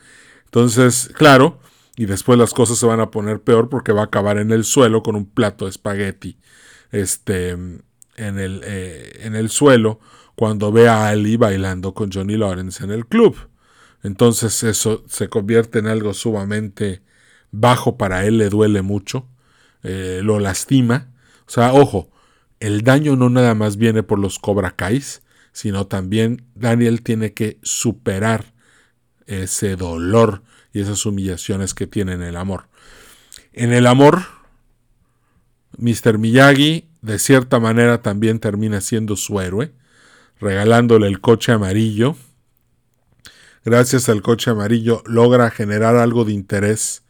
Entonces, 0.55 1.09
claro, 1.13 1.59
y 1.97 2.05
después 2.05 2.39
las 2.39 2.53
cosas 2.53 2.77
se 2.77 2.85
van 2.85 3.01
a 3.01 3.11
poner 3.11 3.41
peor 3.41 3.67
porque 3.67 3.91
va 3.91 4.03
a 4.03 4.05
acabar 4.05 4.37
en 4.37 4.53
el 4.53 4.63
suelo 4.63 5.03
con 5.03 5.17
un 5.17 5.25
plato 5.25 5.65
de 5.65 5.71
espagueti 5.71 6.39
este, 6.93 7.49
en, 7.49 7.83
el, 8.15 8.61
eh, 8.63 9.19
en 9.23 9.35
el 9.35 9.49
suelo 9.49 9.99
cuando 10.33 10.71
ve 10.71 10.87
a 10.87 11.09
Ali 11.09 11.35
bailando 11.35 11.93
con 11.93 12.09
Johnny 12.09 12.37
Lawrence 12.37 12.81
en 12.81 12.91
el 12.91 13.05
club. 13.05 13.35
Entonces 14.01 14.63
eso 14.63 15.03
se 15.09 15.27
convierte 15.27 15.79
en 15.79 15.87
algo 15.87 16.13
sumamente 16.13 17.01
bajo 17.51 17.97
para 17.97 18.25
él, 18.25 18.37
le 18.37 18.47
duele 18.47 18.81
mucho, 18.81 19.27
eh, 19.83 20.21
lo 20.23 20.39
lastima. 20.39 21.11
O 21.45 21.51
sea, 21.51 21.73
ojo, 21.73 22.09
el 22.61 22.83
daño 22.83 23.17
no 23.17 23.29
nada 23.29 23.55
más 23.55 23.75
viene 23.75 24.03
por 24.03 24.19
los 24.19 24.39
Cobra 24.39 24.71
Kais, 24.77 25.21
sino 25.51 25.87
también 25.87 26.45
Daniel 26.55 27.01
tiene 27.01 27.33
que 27.33 27.59
superar 27.61 28.54
ese 29.27 29.75
dolor 29.75 30.43
y 30.73 30.81
esas 30.81 31.05
humillaciones 31.05 31.73
que 31.73 31.87
tiene 31.87 32.13
en 32.13 32.21
el 32.21 32.35
amor. 32.35 32.67
En 33.53 33.71
el 33.71 33.87
amor, 33.87 34.23
Mr. 35.77 36.17
Miyagi 36.17 36.89
de 37.01 37.19
cierta 37.19 37.59
manera 37.59 38.01
también 38.01 38.39
termina 38.39 38.81
siendo 38.81 39.15
su 39.15 39.39
héroe, 39.39 39.71
regalándole 40.39 41.07
el 41.07 41.21
coche 41.21 41.51
amarillo. 41.51 42.15
Gracias 43.63 44.09
al 44.09 44.21
coche 44.21 44.51
amarillo 44.51 45.03
logra 45.05 45.51
generar 45.51 45.95
algo 45.95 46.25
de 46.25 46.33
interés 46.33 47.03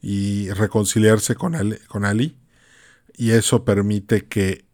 y 0.00 0.50
reconciliarse 0.50 1.34
con 1.34 1.54
Ali, 1.56 2.36
y 3.16 3.32
eso 3.32 3.64
permite 3.64 4.26
que 4.26 4.64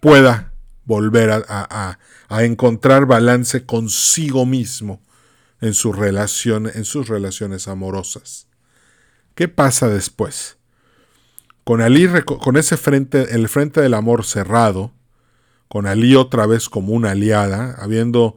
pueda 0.00 0.52
volver 0.84 1.30
a, 1.48 1.98
encontrar 2.28 3.06
balance 3.06 3.64
consigo 3.66 4.46
mismo 4.46 5.00
en, 5.60 5.68
en 5.68 6.84
sus 6.84 7.08
relaciones 7.08 7.68
amorosas. 7.68 8.48
¿Qué 9.34 9.48
pasa 9.48 9.88
después? 9.88 10.56
Con 11.64 11.80
Ali, 11.80 12.08
con 12.24 12.56
ese 12.56 12.76
frente, 12.76 13.34
el 13.34 13.48
frente 13.48 13.80
del 13.80 13.94
amor 13.94 14.24
cerrado, 14.24 14.92
con 15.68 15.86
Ali 15.86 16.14
otra 16.14 16.46
vez 16.46 16.68
como 16.68 16.92
una 16.92 17.10
aliada, 17.10 17.74
habiendo, 17.78 18.36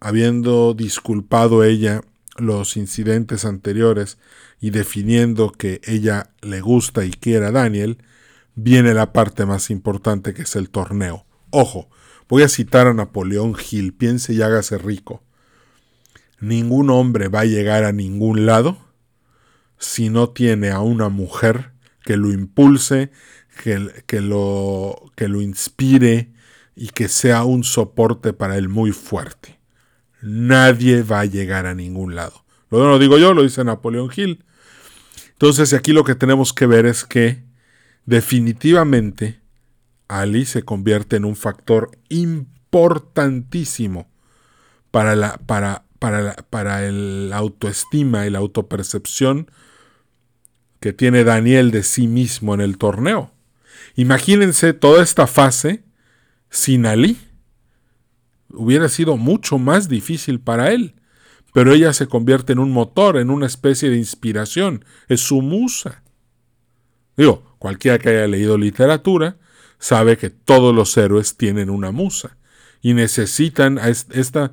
habiendo 0.00 0.74
disculpado 0.74 1.62
ella 1.62 2.00
los 2.36 2.76
incidentes 2.76 3.44
anteriores 3.44 4.18
y 4.60 4.70
definiendo 4.70 5.52
que 5.52 5.80
ella 5.84 6.30
le 6.40 6.60
gusta 6.60 7.04
y 7.04 7.10
quiere 7.10 7.46
a 7.46 7.52
Daniel, 7.52 7.98
viene 8.54 8.94
la 8.94 9.12
parte 9.12 9.46
más 9.46 9.70
importante 9.70 10.34
que 10.34 10.42
es 10.42 10.56
el 10.56 10.70
torneo. 10.70 11.26
Ojo, 11.50 11.88
voy 12.28 12.42
a 12.42 12.48
citar 12.48 12.86
a 12.86 12.94
Napoleón 12.94 13.54
Gil, 13.54 13.92
piense 13.92 14.32
y 14.32 14.42
hágase 14.42 14.78
rico. 14.78 15.22
Ningún 16.40 16.90
hombre 16.90 17.28
va 17.28 17.40
a 17.40 17.44
llegar 17.44 17.84
a 17.84 17.92
ningún 17.92 18.46
lado 18.46 18.78
si 19.78 20.08
no 20.08 20.30
tiene 20.30 20.70
a 20.70 20.80
una 20.80 21.08
mujer 21.08 21.72
que 22.04 22.16
lo 22.16 22.32
impulse, 22.32 23.10
que, 23.62 24.04
que, 24.06 24.20
lo, 24.20 25.12
que 25.16 25.28
lo 25.28 25.40
inspire 25.40 26.32
y 26.74 26.88
que 26.88 27.08
sea 27.08 27.44
un 27.44 27.64
soporte 27.64 28.32
para 28.32 28.56
él 28.56 28.68
muy 28.68 28.92
fuerte. 28.92 29.60
Nadie 30.22 31.02
va 31.02 31.20
a 31.20 31.26
llegar 31.26 31.66
a 31.66 31.74
ningún 31.74 32.14
lado. 32.14 32.44
Lo 32.70 32.78
no 32.78 32.88
lo 32.88 32.98
digo 32.98 33.18
yo, 33.18 33.34
lo 33.34 33.42
dice 33.42 33.64
Napoleón 33.64 34.10
Hill. 34.14 34.44
Entonces 35.32 35.72
aquí 35.72 35.92
lo 35.92 36.04
que 36.04 36.14
tenemos 36.14 36.52
que 36.52 36.66
ver 36.66 36.86
es 36.86 37.04
que 37.04 37.42
definitivamente 38.06 39.40
Ali 40.08 40.44
se 40.44 40.62
convierte 40.62 41.16
en 41.16 41.24
un 41.24 41.36
factor 41.36 41.90
importantísimo 42.08 44.10
para 44.90 45.14
la, 45.14 45.38
para, 45.46 45.84
para, 46.00 46.34
para 46.50 46.84
el 46.84 47.30
autoestima 47.32 48.26
y 48.26 48.30
la 48.30 48.40
autopercepción 48.40 49.48
que 50.80 50.92
tiene 50.92 51.22
Daniel 51.22 51.70
de 51.70 51.84
sí 51.84 52.08
mismo 52.08 52.54
en 52.54 52.60
el 52.60 52.76
torneo. 52.76 53.30
Imagínense 53.94 54.72
toda 54.72 55.02
esta 55.04 55.28
fase 55.28 55.84
sin 56.48 56.86
Ali. 56.86 57.16
Hubiera 58.48 58.88
sido 58.88 59.16
mucho 59.16 59.58
más 59.58 59.88
difícil 59.88 60.40
para 60.40 60.72
él, 60.72 60.96
pero 61.52 61.72
ella 61.72 61.92
se 61.92 62.08
convierte 62.08 62.52
en 62.52 62.58
un 62.58 62.72
motor, 62.72 63.16
en 63.16 63.30
una 63.30 63.46
especie 63.46 63.88
de 63.88 63.96
inspiración, 63.96 64.84
es 65.06 65.20
su 65.20 65.40
musa. 65.40 66.02
Digo, 67.16 67.50
Cualquiera 67.60 67.98
que 67.98 68.08
haya 68.08 68.26
leído 68.26 68.56
literatura 68.56 69.36
sabe 69.78 70.16
que 70.16 70.30
todos 70.30 70.74
los 70.74 70.96
héroes 70.96 71.36
tienen 71.36 71.68
una 71.68 71.90
musa 71.90 72.38
y 72.80 72.94
necesitan 72.94 73.78
a 73.78 73.88
esta 73.88 74.52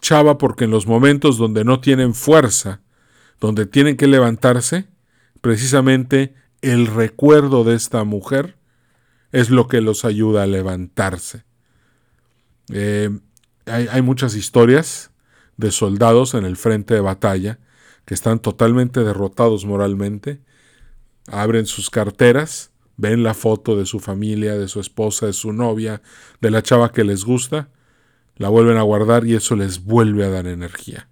chava 0.00 0.38
porque 0.38 0.64
en 0.64 0.70
los 0.70 0.86
momentos 0.86 1.38
donde 1.38 1.64
no 1.64 1.80
tienen 1.80 2.14
fuerza, 2.14 2.80
donde 3.40 3.66
tienen 3.66 3.96
que 3.96 4.06
levantarse, 4.06 4.86
precisamente 5.40 6.34
el 6.62 6.86
recuerdo 6.86 7.64
de 7.64 7.74
esta 7.74 8.04
mujer 8.04 8.56
es 9.32 9.50
lo 9.50 9.68
que 9.68 9.80
los 9.80 10.04
ayuda 10.04 10.42
a 10.42 10.46
levantarse. 10.46 11.44
Eh, 12.72 13.10
hay, 13.66 13.88
hay 13.90 14.02
muchas 14.02 14.34
historias 14.34 15.10
de 15.56 15.70
soldados 15.70 16.34
en 16.34 16.44
el 16.44 16.56
frente 16.56 16.94
de 16.94 17.00
batalla 17.00 17.58
que 18.04 18.14
están 18.14 18.38
totalmente 18.38 19.04
derrotados 19.04 19.66
moralmente 19.66 20.40
abren 21.30 21.66
sus 21.66 21.90
carteras, 21.90 22.70
ven 22.96 23.22
la 23.22 23.34
foto 23.34 23.76
de 23.76 23.86
su 23.86 24.00
familia, 24.00 24.56
de 24.56 24.68
su 24.68 24.80
esposa, 24.80 25.26
de 25.26 25.32
su 25.32 25.52
novia, 25.52 26.02
de 26.40 26.50
la 26.50 26.62
chava 26.62 26.92
que 26.92 27.04
les 27.04 27.24
gusta, 27.24 27.68
la 28.38 28.48
vuelven 28.48 28.76
a 28.76 28.82
guardar 28.82 29.26
y 29.26 29.34
eso 29.34 29.56
les 29.56 29.84
vuelve 29.84 30.24
a 30.24 30.30
dar 30.30 30.46
energía. 30.46 31.08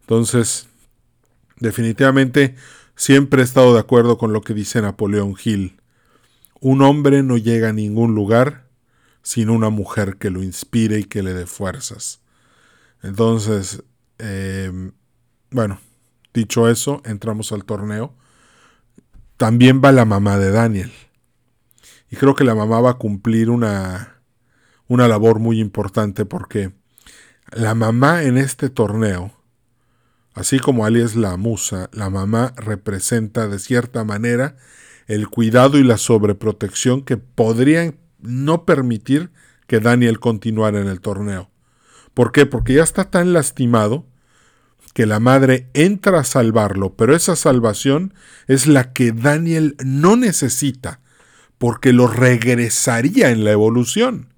Entonces, 0.00 0.68
definitivamente 1.58 2.56
siempre 2.96 3.42
he 3.42 3.44
estado 3.44 3.74
de 3.74 3.80
acuerdo 3.80 4.16
con 4.16 4.32
lo 4.32 4.40
que 4.40 4.54
dice 4.54 4.80
Napoleón 4.80 5.34
Hill. 5.42 5.80
Un 6.60 6.82
hombre 6.82 7.22
no 7.22 7.36
llega 7.36 7.68
a 7.68 7.72
ningún 7.72 8.14
lugar 8.14 8.66
sin 9.22 9.50
una 9.50 9.68
mujer 9.70 10.16
que 10.16 10.30
lo 10.30 10.42
inspire 10.42 10.98
y 10.98 11.04
que 11.04 11.22
le 11.22 11.34
dé 11.34 11.46
fuerzas. 11.46 12.20
Entonces, 13.02 13.82
eh, 14.18 14.90
bueno, 15.50 15.80
dicho 16.32 16.68
eso, 16.68 17.02
entramos 17.04 17.52
al 17.52 17.64
torneo 17.64 18.14
también 19.40 19.80
va 19.82 19.90
la 19.90 20.04
mamá 20.04 20.36
de 20.36 20.50
Daniel. 20.50 20.92
Y 22.10 22.16
creo 22.16 22.34
que 22.34 22.44
la 22.44 22.54
mamá 22.54 22.78
va 22.82 22.90
a 22.90 22.98
cumplir 22.98 23.48
una, 23.48 24.19
una 24.90 25.06
labor 25.06 25.38
muy 25.38 25.60
importante 25.60 26.26
porque 26.26 26.72
La 27.52 27.74
mamá 27.74 28.22
en 28.24 28.38
este 28.38 28.70
torneo, 28.70 29.32
así 30.34 30.58
como 30.58 30.84
Ali 30.84 31.00
es 31.00 31.16
la 31.16 31.36
musa, 31.36 31.88
la 31.92 32.10
mamá 32.10 32.54
representa 32.56 33.48
de 33.48 33.58
cierta 33.58 34.04
manera 34.04 34.56
el 35.06 35.28
cuidado 35.28 35.78
y 35.78 35.84
la 35.84 35.96
sobreprotección 35.96 37.02
que 37.02 37.16
podrían 37.16 37.98
no 38.20 38.64
permitir 38.64 39.30
que 39.66 39.80
Daniel 39.80 40.20
continuara 40.20 40.80
en 40.80 40.86
el 40.86 41.00
torneo. 41.00 41.50
¿Por 42.14 42.30
qué? 42.30 42.46
Porque 42.46 42.74
ya 42.74 42.82
está 42.82 43.10
tan 43.10 43.32
lastimado 43.32 44.06
que 44.92 45.06
la 45.06 45.20
madre 45.20 45.68
entra 45.72 46.20
a 46.20 46.24
salvarlo, 46.24 46.94
pero 46.96 47.14
esa 47.14 47.36
salvación 47.36 48.14
es 48.48 48.66
la 48.66 48.92
que 48.92 49.12
Daniel 49.12 49.76
no 49.84 50.16
necesita, 50.16 51.00
porque 51.58 51.92
lo 51.92 52.08
regresaría 52.08 53.30
en 53.30 53.44
la 53.44 53.52
evolución. 53.52 54.29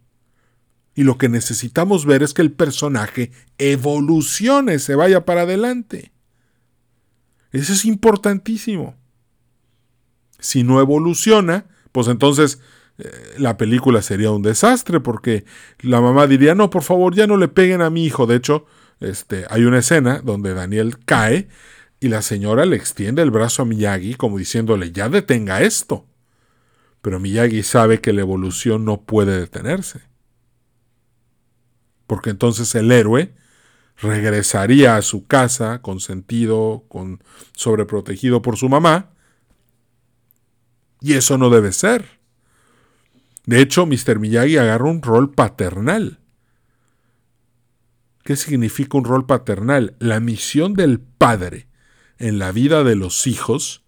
Y 0.95 1.05
lo 1.05 1.17
que 1.17 1.29
necesitamos 1.29 2.05
ver 2.05 2.23
es 2.23 2.35
que 2.35 2.43
el 2.43 2.53
personaje 2.53 3.33
evolucione, 3.59 4.79
se 4.79 4.95
vaya 4.95 5.25
para 5.25 5.43
adelante. 5.43 6.13
Eso 7.51 7.73
es 7.73 7.85
importantísimo. 7.85 8.97
Si 10.39 10.65
no 10.65 10.81
evoluciona, 10.81 11.67
pues 11.93 12.09
entonces 12.09 12.61
eh, 12.99 13.11
la 13.39 13.57
película 13.57 14.03
sería 14.03 14.31
un 14.31 14.43
desastre 14.43 15.01
porque 15.01 15.45
la 15.81 16.01
mamá 16.01 16.27
diría, 16.27 16.55
no, 16.55 16.71
por 16.71 16.83
favor, 16.83 17.15
ya 17.15 17.27
no 17.27 17.37
le 17.37 17.49
peguen 17.49 17.81
a 17.81 17.91
mi 17.91 18.05
hijo. 18.05 18.27
De 18.27 18.37
hecho, 18.37 18.67
este, 19.01 19.47
hay 19.49 19.65
una 19.65 19.79
escena 19.79 20.21
donde 20.23 20.55
Daniel 20.55 20.99
cae 21.05 21.49
y 22.01 22.09
la 22.09 22.23
señora 22.23 22.67
le 22.67 22.77
extiende 22.77 23.23
el 23.23 23.31
brazo 23.31 23.63
a 23.63 23.65
Miyagi 23.65 24.15
como 24.15 24.39
diciéndole, 24.39 24.93
ya 24.93 25.09
detenga 25.09 25.63
esto. 25.63 26.07
Pero 27.01 27.19
Miyagi 27.19 27.63
sabe 27.63 28.01
que 28.01 28.13
la 28.13 28.21
evolución 28.21 28.85
no 28.85 29.03
puede 29.03 29.39
detenerse. 29.39 30.12
Porque 32.13 32.29
entonces 32.29 32.75
el 32.75 32.93
héroe 32.93 33.33
regresaría 33.97 34.97
a 34.97 35.01
su 35.01 35.27
casa 35.27 35.81
consentido, 35.81 36.85
con 36.89 37.25
sobreprotegido 37.57 38.43
por 38.43 38.59
su 38.59 38.69
mamá, 38.69 39.13
y 41.01 41.15
eso 41.15 41.39
no 41.39 41.49
debe 41.49 41.73
ser. 41.73 42.21
De 43.47 43.63
hecho, 43.63 43.87
Mr. 43.87 44.19
Miyagi 44.19 44.59
agarra 44.59 44.91
un 44.91 45.01
rol 45.01 45.33
paternal. 45.33 46.19
¿Qué 48.25 48.37
significa 48.37 48.99
un 48.99 49.05
rol 49.05 49.25
paternal? 49.25 49.97
La 49.99 50.21
misión 50.21 50.75
del 50.75 51.01
padre 51.01 51.67
en 52.19 52.39
la 52.39 52.53
vida 52.53 52.85
de 52.85 52.95
los 52.95 53.27
hijos 53.27 53.85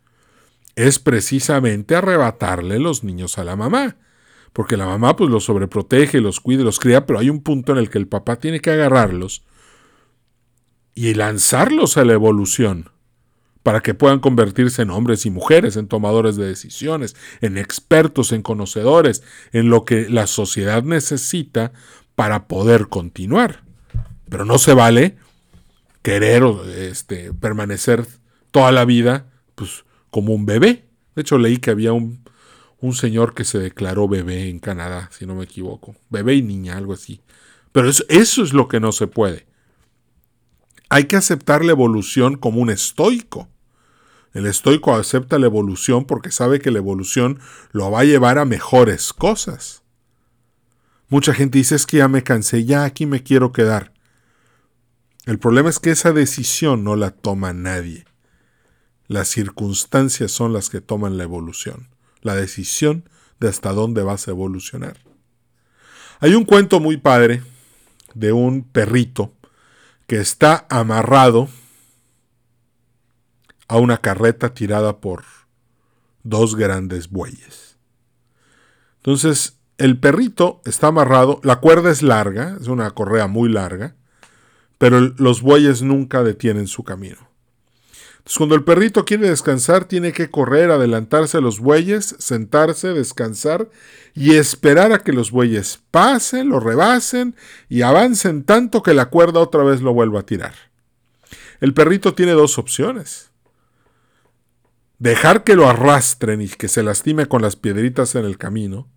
es 0.77 0.99
precisamente 0.99 1.95
arrebatarle 1.95 2.79
los 2.79 3.05
niños 3.05 3.37
a 3.37 3.45
la 3.45 3.55
mamá. 3.55 3.99
Porque 4.55 4.77
la 4.77 4.87
mamá 4.87 5.17
pues 5.17 5.29
los 5.29 5.45
sobreprotege, 5.45 6.21
los 6.21 6.41
cuida, 6.41 6.63
los 6.63 6.79
cría, 6.79 7.05
pero 7.05 7.19
hay 7.19 7.29
un 7.29 7.43
punto 7.43 7.73
en 7.73 7.79
el 7.79 7.91
que 7.91 7.99
el 7.99 8.07
papá 8.07 8.37
tiene 8.37 8.61
que 8.61 8.71
agarrarlos 8.71 9.43
y 10.95 11.13
lanzarlos 11.13 11.97
a 11.99 12.05
la 12.05 12.13
evolución 12.13 12.89
para 13.65 13.81
que 13.81 13.95
puedan 13.95 14.21
convertirse 14.21 14.83
en 14.83 14.91
hombres 14.91 15.27
y 15.27 15.31
mujeres, 15.31 15.77
en 15.77 15.89
tomadores 15.89 16.37
de 16.37 16.47
decisiones, 16.47 17.17
en 17.41 17.59
expertos, 17.59 18.31
en 18.31 18.43
conocedores, 18.43 19.25
en 19.53 19.71
lo 19.71 19.85
que 19.85 20.09
la 20.09 20.29
sociedad 20.29 20.85
necesita 20.85 21.73
para 22.15 22.47
poder 22.47 22.89
continuar. 22.89 23.65
Pero 24.29 24.45
no 24.45 24.59
se 24.59 24.73
vale 24.73 25.17
querer 26.03 26.45
este, 26.77 27.33
permanecer 27.33 28.07
toda 28.53 28.71
la 28.71 28.85
vida 28.85 29.33
pues, 29.57 29.85
como 30.11 30.33
un 30.33 30.47
bebé. 30.47 30.85
De 31.17 31.23
hecho, 31.23 31.39
leí 31.39 31.57
que 31.57 31.71
había 31.71 31.93
un, 31.93 32.23
un 32.85 32.95
señor 32.95 33.33
que 33.33 33.45
se 33.45 33.59
declaró 33.59 34.09
bebé 34.09 34.51
en 34.51 34.59
Canadá, 34.59 35.09
si 35.11 35.25
no 35.25 35.35
me 35.35 35.45
equivoco. 35.45 35.97
Bebé 36.11 36.35
y 36.35 36.43
niña, 36.43 36.77
algo 36.77 36.93
así. 36.93 37.23
Pero 37.73 37.89
eso, 37.89 38.05
es 38.09 38.53
lo 38.53 38.69
que 38.69 38.79
no 38.79 38.93
se 38.93 39.07
puede. 39.07 39.47
Hay 40.91 41.05
que 41.05 41.17
aceptar 41.17 41.65
la 41.65 41.73
evolución 41.73 42.37
como 42.37 42.61
un 42.61 42.69
estoico. 42.69 43.49
El 44.35 44.45
estoico 44.45 44.95
acepta 44.95 45.39
la 45.39 45.47
evolución 45.47 46.05
porque 46.05 46.31
sabe 46.31 46.61
que 46.61 46.71
la 46.71 46.77
evolución 46.77 47.41
lo 47.73 47.91
va 47.91 48.01
a 48.01 48.05
llevar 48.05 48.37
a 48.37 48.45
mejores 48.45 49.15
cosas. 49.15 49.83
Mucha 51.09 51.33
gente 51.33 51.57
dice 51.57 51.77
es 51.77 51.87
que 51.87 51.97
ya 51.99 52.09
me 52.09 52.23
cansé, 52.23 52.67
ya 52.67 52.85
aquí 52.85 53.07
me 53.07 53.23
quiero 53.23 53.51
quedar. 53.51 53.95
El 55.25 55.39
problema 55.39 55.71
es 55.71 55.79
que 55.79 55.91
esa 55.91 56.13
decisión 56.13 56.85
no 56.85 56.97
la 56.97 57.13
toma 57.13 57.55
nadie. 57.55 58.05
Las 59.07 59.29
circunstancias 59.29 60.33
son 60.33 60.53
las 60.53 60.69
que 60.69 60.83
toman 60.83 61.17
la 61.17 61.25
evolución, 61.25 61.94
la 62.25 62.35
decisión 62.35 63.09
de 63.39 63.49
hasta 63.49 63.73
dónde 63.73 64.03
vas 64.03 64.27
a 64.27 64.33
evolucionar. 64.33 64.97
Hay 66.19 66.35
un 66.35 66.45
cuento 66.45 66.81
muy 66.81 66.97
padre 66.97 67.43
de 68.15 68.33
un 68.33 68.65
perrito 68.65 69.33
que 70.07 70.17
está 70.17 70.67
amarrado 70.69 71.49
a 73.69 73.79
una 73.79 73.99
carreta 73.99 74.55
tirada 74.55 74.99
por 75.01 75.25
dos 76.23 76.57
grandes 76.57 77.11
bueyes. 77.11 77.79
Entonces, 78.97 79.59
el 79.77 79.99
perrito 79.99 80.63
está 80.65 80.89
amarrado, 80.89 81.41
la 81.43 81.57
cuerda 81.57 81.91
es 81.91 82.03
larga, 82.03 82.57
es 82.61 82.69
una 82.69 82.91
correa 82.93 83.27
muy 83.27 83.49
larga, 83.49 83.97
pero 84.79 85.01
los 85.01 85.43
bueyes 85.43 85.83
nunca 85.83 86.23
detienen 86.23 86.69
su 86.69 86.85
camino. 86.85 87.34
Cuando 88.37 88.55
el 88.55 88.65
perrito 88.65 89.05
quiere 89.05 89.29
descansar, 89.29 89.85
tiene 89.85 90.13
que 90.13 90.31
correr, 90.31 90.71
adelantarse 90.71 91.37
a 91.37 91.41
los 91.43 91.61
bueyes, 91.61 92.17
sentarse, 92.19 92.95
descansar 92.95 93.69
y 94.15 94.37
esperar 94.37 94.93
a 94.93 95.01
que 95.01 95.13
los 95.13 95.31
bueyes 95.31 95.81
pasen, 95.91 96.49
lo 96.49 96.59
rebasen 96.59 97.37
y 97.69 97.83
avancen 97.83 98.45
tanto 98.45 98.83
que 98.83 98.95
la 98.95 99.11
cuerda 99.11 99.41
otra 99.41 99.63
vez 99.63 99.83
lo 99.83 99.93
vuelva 99.93 100.21
a 100.21 100.27
tirar. 100.27 100.55
El 101.61 101.75
perrito 101.75 102.15
tiene 102.15 102.33
dos 102.33 102.59
opciones 102.59 103.31
dejar 104.99 105.45
que 105.45 105.55
lo 105.55 105.69
arrastren 105.69 106.41
y 106.41 106.49
que 106.49 106.69
se 106.69 106.83
lastime 106.83 107.27
con 107.27 107.43
las 107.43 107.57
piedritas 107.57 108.15
en 108.15 108.25
el 108.25 108.39
camino, 108.39 108.89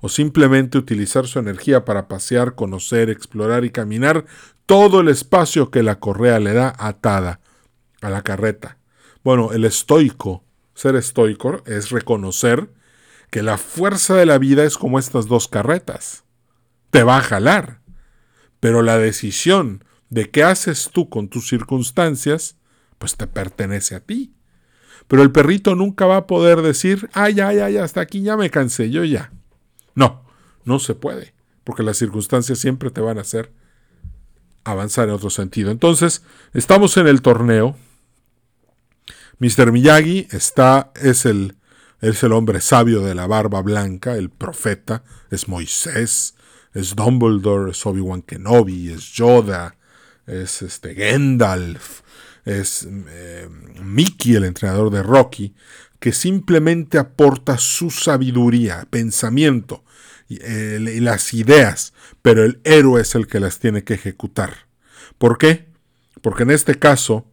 o 0.00 0.08
simplemente 0.08 0.78
utilizar 0.78 1.26
su 1.26 1.40
energía 1.40 1.84
para 1.84 2.06
pasear, 2.06 2.54
conocer, 2.54 3.10
explorar 3.10 3.64
y 3.64 3.70
caminar 3.70 4.24
todo 4.64 5.00
el 5.00 5.08
espacio 5.08 5.70
que 5.70 5.82
la 5.82 5.98
correa 5.98 6.38
le 6.38 6.52
da 6.54 6.72
atada 6.78 7.39
a 8.00 8.10
la 8.10 8.22
carreta. 8.22 8.78
Bueno, 9.22 9.52
el 9.52 9.64
estoico, 9.64 10.44
ser 10.74 10.96
estoico, 10.96 11.62
es 11.66 11.90
reconocer 11.90 12.70
que 13.30 13.42
la 13.42 13.58
fuerza 13.58 14.16
de 14.16 14.26
la 14.26 14.38
vida 14.38 14.64
es 14.64 14.76
como 14.76 14.98
estas 14.98 15.26
dos 15.26 15.48
carretas. 15.48 16.24
Te 16.90 17.02
va 17.02 17.18
a 17.18 17.22
jalar, 17.22 17.80
pero 18.58 18.82
la 18.82 18.98
decisión 18.98 19.84
de 20.08 20.30
qué 20.30 20.42
haces 20.42 20.90
tú 20.92 21.08
con 21.08 21.28
tus 21.28 21.48
circunstancias, 21.48 22.56
pues 22.98 23.16
te 23.16 23.26
pertenece 23.26 23.94
a 23.94 24.00
ti. 24.00 24.34
Pero 25.06 25.22
el 25.22 25.32
perrito 25.32 25.74
nunca 25.74 26.06
va 26.06 26.16
a 26.18 26.26
poder 26.26 26.62
decir, 26.62 27.08
ay, 27.12 27.34
ya, 27.34 27.52
ya, 27.52 27.82
hasta 27.82 28.00
aquí 28.00 28.22
ya 28.22 28.36
me 28.36 28.50
cansé, 28.50 28.90
yo 28.90 29.04
ya. 29.04 29.32
No, 29.94 30.24
no 30.64 30.78
se 30.78 30.94
puede, 30.94 31.34
porque 31.64 31.82
las 31.82 31.96
circunstancias 31.96 32.58
siempre 32.58 32.90
te 32.90 33.00
van 33.00 33.18
a 33.18 33.22
hacer 33.22 33.52
avanzar 34.64 35.08
en 35.08 35.14
otro 35.14 35.30
sentido. 35.30 35.70
Entonces, 35.70 36.22
estamos 36.52 36.96
en 36.96 37.06
el 37.06 37.22
torneo. 37.22 37.76
Mr. 39.40 39.72
Miyagi 39.72 40.28
está, 40.30 40.92
es 40.94 41.24
el, 41.24 41.56
es 42.02 42.22
el 42.22 42.32
hombre 42.32 42.60
sabio 42.60 43.00
de 43.00 43.14
la 43.14 43.26
barba 43.26 43.62
blanca, 43.62 44.14
el 44.14 44.28
profeta, 44.28 45.02
es 45.30 45.48
Moisés, 45.48 46.34
es 46.74 46.94
Dumbledore, 46.94 47.70
es 47.70 47.86
Obi-Wan 47.86 48.20
Kenobi, 48.20 48.90
es 48.92 49.12
Yoda, 49.12 49.76
es 50.26 50.60
este 50.60 50.92
Gandalf, 50.92 52.02
es 52.44 52.86
eh, 52.90 53.48
Mickey, 53.82 54.34
el 54.34 54.44
entrenador 54.44 54.90
de 54.90 55.02
Rocky, 55.02 55.54
que 55.98 56.12
simplemente 56.12 56.98
aporta 56.98 57.56
su 57.56 57.90
sabiduría, 57.90 58.86
pensamiento 58.90 59.84
eh, 60.28 60.78
y, 60.96 61.00
las 61.00 61.32
ideas, 61.32 61.94
pero 62.20 62.44
el 62.44 62.60
héroe 62.64 63.00
es 63.00 63.14
el 63.14 63.26
que 63.26 63.40
las 63.40 63.58
tiene 63.58 63.84
que 63.84 63.94
ejecutar. 63.94 64.66
¿Por 65.16 65.38
qué? 65.38 65.70
Porque 66.20 66.42
en 66.42 66.50
este 66.50 66.78
caso, 66.78 67.26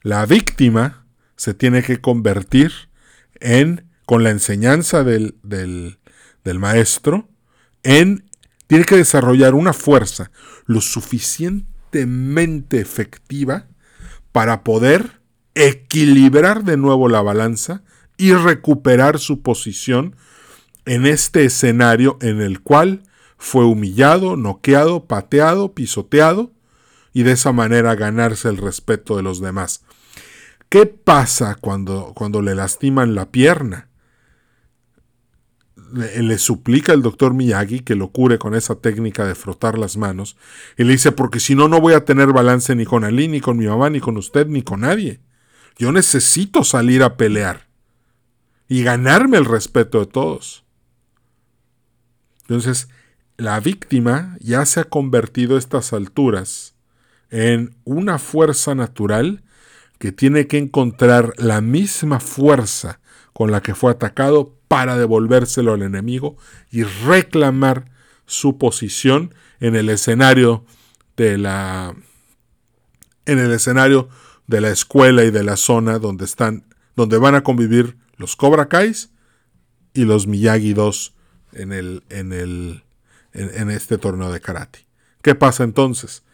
la 0.00 0.24
víctima 0.24 1.01
se 1.36 1.54
tiene 1.54 1.82
que 1.82 2.00
convertir 2.00 2.72
en, 3.40 3.88
con 4.06 4.24
la 4.24 4.30
enseñanza 4.30 5.04
del, 5.04 5.36
del, 5.42 5.98
maestro, 6.58 7.28
en, 7.82 8.24
tiene 8.66 8.84
que 8.84 8.96
desarrollar 8.96 9.54
una 9.54 9.72
fuerza 9.72 10.30
lo 10.66 10.80
suficientemente 10.80 12.80
efectiva 12.80 13.66
para 14.32 14.64
poder 14.64 15.20
equilibrar 15.54 16.64
de 16.64 16.76
nuevo 16.76 17.08
la 17.08 17.22
balanza 17.22 17.82
y 18.16 18.32
recuperar 18.32 19.18
su 19.18 19.42
posición 19.42 20.16
en 20.84 21.06
este 21.06 21.44
escenario 21.44 22.18
en 22.20 22.40
el 22.40 22.60
cual 22.60 23.02
fue 23.36 23.64
humillado, 23.64 24.36
noqueado, 24.36 25.06
pateado, 25.06 25.74
pisoteado 25.74 26.52
y 27.12 27.24
de 27.24 27.32
esa 27.32 27.52
manera 27.52 27.94
ganarse 27.94 28.48
el 28.48 28.56
respeto 28.56 29.16
de 29.16 29.22
los 29.22 29.40
demás. 29.40 29.82
¿Qué 30.72 30.86
pasa 30.86 31.56
cuando, 31.60 32.14
cuando 32.14 32.40
le 32.40 32.54
lastiman 32.54 33.14
la 33.14 33.30
pierna? 33.30 33.90
le, 35.92 36.38
suplica 36.38 36.94
al 36.94 37.02
doctor 37.02 37.34
Miyagi 37.34 37.80
que 37.80 37.94
lo 37.94 38.08
cure 38.08 38.38
con 38.38 38.54
esa 38.54 38.76
técnica 38.76 39.26
de 39.26 39.34
frotar 39.34 39.76
las 39.76 39.98
manos. 39.98 40.38
Y 40.78 40.84
le 40.84 40.92
dice, 40.92 41.12
porque 41.12 41.40
si 41.40 41.54
no, 41.54 41.68
no 41.68 41.78
voy 41.78 41.92
a 41.92 42.06
tener 42.06 42.32
balance 42.32 42.74
ni 42.74 42.86
con 42.86 43.04
Ali, 43.04 43.28
ni 43.28 43.42
con 43.42 43.58
mi 43.58 43.66
mamá, 43.66 43.90
ni 43.90 44.00
con 44.00 44.16
usted, 44.16 44.46
ni 44.46 44.62
con 44.62 44.80
nadie. 44.80 45.20
Yo 45.76 45.92
necesito 45.92 46.64
salir 46.64 47.02
a 47.02 47.18
pelear 47.18 47.68
y 48.66 48.82
ganarme 48.82 49.36
el 49.36 49.44
respeto 49.44 50.00
de 50.00 50.06
todos. 50.06 50.64
Entonces, 52.44 52.88
la 53.36 53.60
víctima 53.60 54.38
ya 54.40 54.64
se 54.64 54.80
ha 54.80 54.84
convertido 54.84 55.56
a 55.56 55.58
estas 55.58 55.92
alturas 55.92 56.76
en 57.28 57.76
una 57.84 58.18
fuerza 58.18 58.74
natural 58.74 59.41
que 60.02 60.10
tiene 60.10 60.48
que 60.48 60.58
encontrar 60.58 61.32
la 61.36 61.60
misma 61.60 62.18
fuerza 62.18 62.98
con 63.32 63.52
la 63.52 63.62
que 63.62 63.76
fue 63.76 63.92
atacado 63.92 64.52
para 64.66 64.98
devolvérselo 64.98 65.74
al 65.74 65.82
enemigo 65.82 66.36
y 66.72 66.82
reclamar 66.82 67.84
su 68.26 68.58
posición 68.58 69.32
en 69.60 69.76
el 69.76 69.88
escenario 69.88 70.64
de 71.16 71.38
la 71.38 71.94
en 73.26 73.38
el 73.38 73.52
escenario 73.52 74.08
de 74.48 74.60
la 74.60 74.70
escuela 74.70 75.22
y 75.22 75.30
de 75.30 75.44
la 75.44 75.56
zona 75.56 76.00
donde 76.00 76.24
están 76.24 76.64
donde 76.96 77.18
van 77.18 77.36
a 77.36 77.44
convivir 77.44 77.96
los 78.16 78.34
Cobra 78.34 78.66
Kais 78.66 79.10
y 79.94 80.04
los 80.04 80.26
Miyagi 80.26 80.72
2 80.72 81.14
en 81.52 81.70
el 81.70 82.02
en 82.08 82.32
el 82.32 82.82
en, 83.34 83.70
este 83.70 83.98
torneo 83.98 84.32
de 84.32 84.40
karate. 84.40 84.84
¿Qué 85.22 85.36
pasa 85.36 85.62
entonces? 85.62 86.24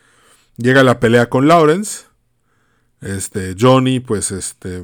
Llega 0.56 0.82
la 0.82 1.00
pelea 1.00 1.28
con 1.28 1.48
Lawrence. 1.48 2.07
Este, 3.00 3.54
Johnny, 3.58 4.00
pues 4.00 4.30
este, 4.30 4.82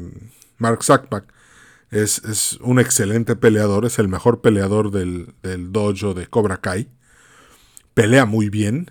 Mark 0.59 0.85
Sackback 0.85 1.33
es, 1.91 2.59
un 2.61 2.81
excelente 2.81 3.37
peleador, 3.37 3.85
es 3.85 3.99
el 3.99 4.09
mejor 4.09 4.41
peleador 4.41 4.91
del, 4.91 5.35
del 5.43 5.73
dojo 5.73 6.15
de 6.15 6.27
Cobra 6.27 6.59
Kai. 6.59 6.89
Pelea 7.95 8.25
muy 8.25 8.51
bien, 8.51 8.91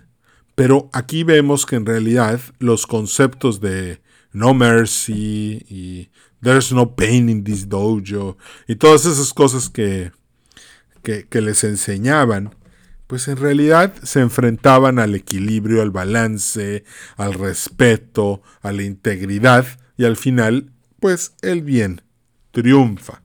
pero 0.54 0.88
aquí 0.92 1.24
vemos 1.24 1.66
que 1.66 1.76
en 1.76 1.86
realidad 1.86 2.40
los 2.58 2.86
conceptos 2.86 3.60
de 3.60 4.00
no 4.32 4.54
mercy 4.54 5.64
y 5.68 6.10
there's 6.42 6.72
no 6.72 6.94
pain 6.94 7.28
in 7.28 7.44
this 7.44 7.68
dojo 7.68 8.36
y 8.66 8.76
todas 8.76 9.04
esas 9.04 9.34
cosas 9.34 9.68
que, 9.68 10.12
que, 11.02 11.26
que 11.26 11.40
les 11.40 11.64
enseñaban, 11.64 12.54
pues 13.06 13.28
en 13.28 13.36
realidad 13.36 13.94
se 14.02 14.20
enfrentaban 14.20 14.98
al 14.98 15.14
equilibrio, 15.14 15.82
al 15.82 15.90
balance, 15.90 16.84
al 17.16 17.34
respeto, 17.34 18.42
a 18.62 18.72
la 18.72 18.82
integridad 18.82 19.66
y 19.96 20.04
al 20.04 20.16
final, 20.16 20.70
pues 21.00 21.34
el 21.42 21.62
bien 21.62 22.02
triunfa. 22.50 23.22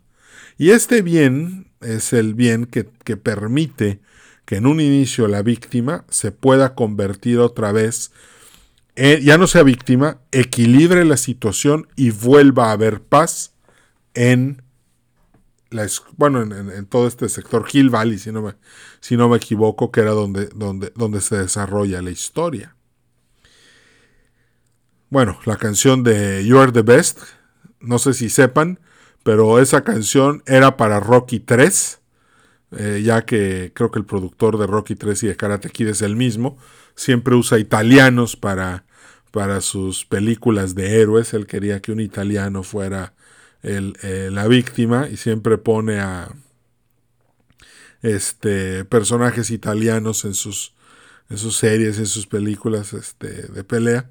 Y 0.57 0.71
este 0.71 1.01
bien 1.01 1.71
es 1.81 2.11
el 2.11 2.33
bien 2.33 2.65
que, 2.65 2.83
permite 2.83 4.01
que 4.45 4.57
en 4.57 4.65
un 4.65 4.81
inicio 4.81 5.27
la 5.27 5.41
víctima 5.41 6.05
se 6.09 6.31
pueda 6.31 6.75
convertir 6.75 7.39
otra 7.39 7.71
vez, 7.71 8.11
ya 8.95 9.37
no 9.37 9.47
sea 9.47 9.63
víctima, 9.63 10.19
equilibre 10.31 11.05
la 11.05 11.15
situación 11.15 11.87
y 11.95 12.11
vuelva 12.11 12.69
a 12.69 12.73
haber 12.73 13.01
paz 13.01 13.53
en 14.13 14.61
la, 15.69 15.87
bueno, 16.17 16.41
en, 16.41 16.85
todo 16.87 17.07
este 17.07 17.29
sector 17.29 17.65
Hill 17.71 17.89
Valley, 17.89 18.19
si 18.19 18.31
no 18.31 18.41
me, 18.41 18.55
si 18.99 19.17
no 19.17 19.29
me 19.29 19.37
equivoco, 19.37 19.91
que 19.91 20.01
era 20.01 20.11
donde, 20.11 20.47
donde, 20.47 20.91
donde 20.95 21.21
se 21.21 21.37
desarrolla 21.37 22.01
la 22.01 22.11
historia. 22.11 22.75
Bueno, 25.09 25.39
la 25.45 25.57
canción 25.57 26.03
de 26.03 26.45
You 26.45 26.59
Are 26.59 26.71
the 26.71 26.83
Best, 26.83 27.19
no 27.79 27.97
sé 27.97 28.13
si 28.13 28.29
sepan, 28.29 28.79
pero 29.23 29.59
esa 29.59 29.83
canción 29.83 30.43
era 30.45 30.77
para 30.77 30.99
Rocky 30.99 31.39
3, 31.39 31.99
eh, 32.77 33.01
ya 33.03 33.25
que 33.25 33.71
creo 33.73 33.89
que 33.89 33.99
el 33.99 34.05
productor 34.05 34.59
de 34.59 34.67
Rocky 34.67 34.95
3 34.95 35.23
y 35.23 35.27
de 35.27 35.35
Karate 35.35 35.69
Kid 35.69 35.87
es 35.87 36.01
el 36.01 36.15
mismo, 36.15 36.57
siempre 36.95 37.33
usa 37.35 37.57
italianos 37.57 38.35
para, 38.35 38.85
para 39.31 39.61
sus 39.61 40.05
películas 40.05 40.75
de 40.75 41.01
héroes, 41.01 41.33
él 41.33 41.47
quería 41.47 41.81
que 41.81 41.91
un 41.91 42.01
italiano 42.01 42.61
fuera 42.61 43.13
el, 43.63 43.97
eh, 44.03 44.29
la 44.31 44.47
víctima 44.47 45.07
y 45.09 45.17
siempre 45.17 45.57
pone 45.57 45.99
a 45.99 46.29
este, 48.01 48.85
personajes 48.85 49.51
italianos 49.51 50.25
en 50.25 50.33
sus, 50.33 50.73
en 51.29 51.37
sus 51.37 51.57
series, 51.57 51.99
en 51.99 52.05
sus 52.05 52.27
películas 52.27 52.93
este, 52.93 53.27
de 53.27 53.63
pelea. 53.63 54.09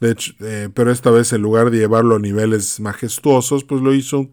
De 0.00 0.10
hecho, 0.10 0.32
eh, 0.40 0.68
pero 0.74 0.90
esta 0.90 1.10
vez 1.10 1.32
en 1.32 1.42
lugar 1.42 1.70
de 1.70 1.78
llevarlo 1.78 2.16
a 2.16 2.18
niveles 2.18 2.80
majestuosos, 2.80 3.64
pues 3.64 3.82
lo 3.82 3.94
hizo 3.94 4.18
un, 4.18 4.30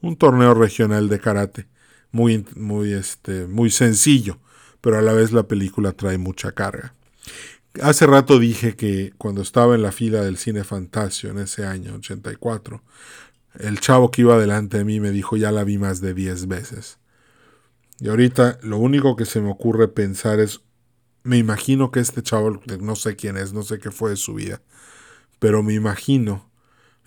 un 0.00 0.16
torneo 0.16 0.54
regional 0.54 1.08
de 1.08 1.20
karate. 1.20 1.66
Muy, 2.10 2.44
muy, 2.56 2.92
este, 2.92 3.46
muy 3.46 3.70
sencillo, 3.70 4.38
pero 4.80 4.98
a 4.98 5.02
la 5.02 5.12
vez 5.12 5.32
la 5.32 5.44
película 5.44 5.92
trae 5.92 6.18
mucha 6.18 6.52
carga. 6.52 6.94
Hace 7.80 8.06
rato 8.06 8.38
dije 8.38 8.76
que 8.76 9.14
cuando 9.16 9.40
estaba 9.40 9.74
en 9.74 9.82
la 9.82 9.92
fila 9.92 10.20
del 10.20 10.36
cine 10.36 10.62
Fantasio 10.62 11.30
en 11.30 11.38
ese 11.38 11.64
año, 11.64 11.94
84, 11.94 12.82
el 13.60 13.80
chavo 13.80 14.10
que 14.10 14.22
iba 14.22 14.38
delante 14.38 14.78
de 14.78 14.84
mí 14.84 15.00
me 15.00 15.10
dijo 15.10 15.38
ya 15.38 15.52
la 15.52 15.64
vi 15.64 15.78
más 15.78 16.02
de 16.02 16.12
10 16.12 16.48
veces. 16.48 16.98
Y 18.02 18.08
ahorita 18.08 18.58
lo 18.62 18.78
único 18.78 19.14
que 19.14 19.24
se 19.24 19.40
me 19.40 19.48
ocurre 19.48 19.86
pensar 19.86 20.40
es, 20.40 20.60
me 21.22 21.38
imagino 21.38 21.92
que 21.92 22.00
este 22.00 22.20
chavo, 22.20 22.60
no 22.80 22.96
sé 22.96 23.14
quién 23.14 23.36
es, 23.36 23.52
no 23.52 23.62
sé 23.62 23.78
qué 23.78 23.92
fue 23.92 24.10
de 24.10 24.16
su 24.16 24.34
vida, 24.34 24.60
pero 25.38 25.62
me 25.62 25.74
imagino 25.74 26.50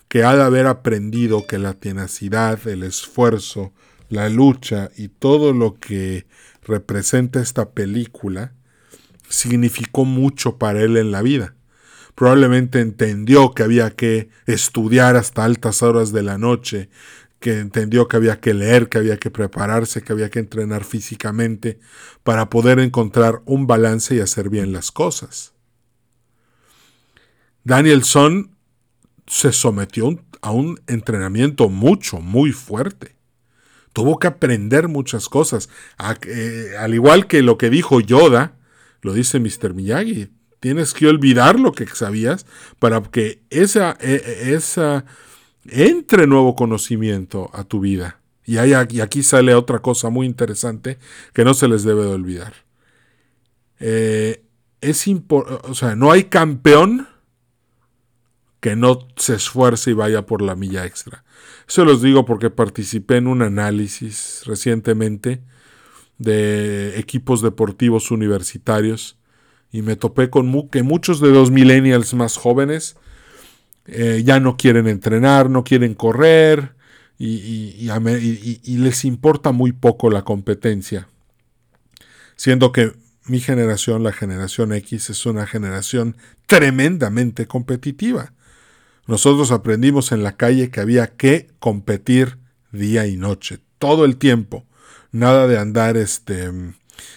que 0.08 0.24
ha 0.24 0.34
de 0.34 0.42
haber 0.42 0.66
aprendido 0.66 1.46
que 1.46 1.58
la 1.58 1.74
tenacidad, 1.74 2.66
el 2.66 2.82
esfuerzo, 2.82 3.74
la 4.08 4.30
lucha 4.30 4.90
y 4.96 5.08
todo 5.08 5.52
lo 5.52 5.74
que 5.74 6.24
representa 6.62 7.42
esta 7.42 7.72
película 7.72 8.54
significó 9.28 10.06
mucho 10.06 10.56
para 10.56 10.80
él 10.80 10.96
en 10.96 11.10
la 11.10 11.20
vida. 11.20 11.56
Probablemente 12.14 12.80
entendió 12.80 13.52
que 13.52 13.62
había 13.62 13.90
que 13.90 14.30
estudiar 14.46 15.16
hasta 15.16 15.44
altas 15.44 15.82
horas 15.82 16.12
de 16.12 16.22
la 16.22 16.38
noche, 16.38 16.88
que 17.46 17.60
entendió 17.60 18.08
que 18.08 18.16
había 18.16 18.40
que 18.40 18.54
leer, 18.54 18.88
que 18.88 18.98
había 18.98 19.18
que 19.18 19.30
prepararse, 19.30 20.02
que 20.02 20.12
había 20.12 20.30
que 20.30 20.40
entrenar 20.40 20.82
físicamente 20.82 21.78
para 22.24 22.50
poder 22.50 22.80
encontrar 22.80 23.40
un 23.44 23.68
balance 23.68 24.16
y 24.16 24.18
hacer 24.18 24.50
bien 24.50 24.72
las 24.72 24.90
cosas. 24.90 25.52
Danielson 27.62 28.50
se 29.28 29.52
sometió 29.52 30.18
a 30.42 30.50
un 30.50 30.80
entrenamiento 30.88 31.68
mucho, 31.68 32.18
muy 32.18 32.50
fuerte. 32.50 33.14
Tuvo 33.92 34.18
que 34.18 34.26
aprender 34.26 34.88
muchas 34.88 35.28
cosas. 35.28 35.68
Eh, 36.26 36.72
al 36.76 36.94
igual 36.94 37.28
que 37.28 37.42
lo 37.42 37.58
que 37.58 37.70
dijo 37.70 38.00
Yoda, 38.00 38.56
lo 39.02 39.12
dice 39.12 39.38
Mr. 39.38 39.72
Miyagi. 39.72 40.32
Tienes 40.58 40.92
que 40.92 41.06
olvidar 41.06 41.60
lo 41.60 41.70
que 41.70 41.86
sabías 41.86 42.44
para 42.80 43.00
que 43.02 43.44
esa, 43.50 43.96
e, 44.00 44.14
e, 44.14 44.54
esa 44.54 45.04
entre 45.70 46.26
nuevo 46.26 46.54
conocimiento 46.54 47.50
a 47.52 47.64
tu 47.64 47.80
vida. 47.80 48.20
Y, 48.44 48.58
aquí 48.58 49.22
sale 49.22 49.54
otra 49.54 49.80
cosa 49.80 50.08
muy 50.08 50.26
interesante 50.26 50.98
que 51.32 51.44
no 51.44 51.52
se 51.52 51.66
les 51.66 51.82
debe 51.82 52.02
de 52.02 52.12
olvidar. 52.12 52.54
Eh, 53.80 54.44
es 54.80 55.04
o 55.08 55.74
sea, 55.74 55.96
no 55.96 56.12
hay 56.12 56.24
campeón 56.24 57.08
que 58.60 58.76
no 58.76 59.06
se 59.16 59.34
esfuerce 59.34 59.90
y 59.90 59.94
vaya 59.94 60.26
por 60.26 60.42
la 60.42 60.54
milla 60.54 60.86
extra. 60.86 61.24
Eso 61.68 61.84
los 61.84 62.02
digo 62.02 62.24
porque 62.24 62.50
participé 62.50 63.16
en 63.16 63.26
un 63.26 63.42
análisis 63.42 64.42
recientemente 64.46 65.42
de 66.18 66.98
equipos 66.98 67.42
deportivos 67.42 68.10
universitarios 68.10 69.18
y 69.72 69.82
me 69.82 69.96
topé 69.96 70.30
con 70.30 70.68
que 70.68 70.82
muchos 70.82 71.20
de 71.20 71.30
los 71.30 71.50
millennials 71.50 72.14
más 72.14 72.36
jóvenes 72.36 72.96
eh, 73.86 74.22
ya 74.24 74.40
no 74.40 74.56
quieren 74.56 74.88
entrenar, 74.88 75.48
no 75.50 75.64
quieren 75.64 75.94
correr 75.94 76.74
y, 77.18 77.88
y, 78.64 78.76
les 78.78 79.04
importa 79.04 79.52
muy 79.52 79.72
poco 79.72 80.10
la 80.10 80.22
competencia. 80.22 81.08
Siendo 82.36 82.72
que 82.72 82.92
mi 83.24 83.40
generación, 83.40 84.02
la 84.02 84.12
generación 84.12 84.72
X, 84.72 85.10
es 85.10 85.24
una 85.24 85.46
generación 85.46 86.16
tremendamente 86.46 87.46
competitiva. 87.46 88.32
Nosotros 89.06 89.50
aprendimos 89.50 90.12
en 90.12 90.22
la 90.22 90.36
calle 90.36 90.70
que 90.70 90.80
había 90.80 91.16
que 91.16 91.48
competir 91.58 92.38
día 92.72 93.06
y 93.06 93.16
noche, 93.16 93.58
todo 93.78 94.04
el 94.04 94.16
tiempo. 94.16 94.66
Nada 95.12 95.46
de 95.46 95.58
andar 95.58 95.96
este 95.96 96.50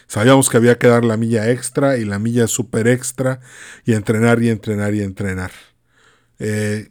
sabíamos 0.07 0.49
que 0.49 0.57
había 0.57 0.77
que 0.77 0.87
dar 0.87 1.03
la 1.03 1.17
milla 1.17 1.49
extra 1.49 1.97
y 1.97 2.05
la 2.05 2.19
milla 2.19 2.47
super 2.47 2.87
extra 2.87 3.39
y 3.85 3.93
entrenar 3.93 4.41
y 4.41 4.49
entrenar 4.49 4.93
y 4.93 5.01
entrenar. 5.01 5.51
Eh, 6.39 6.89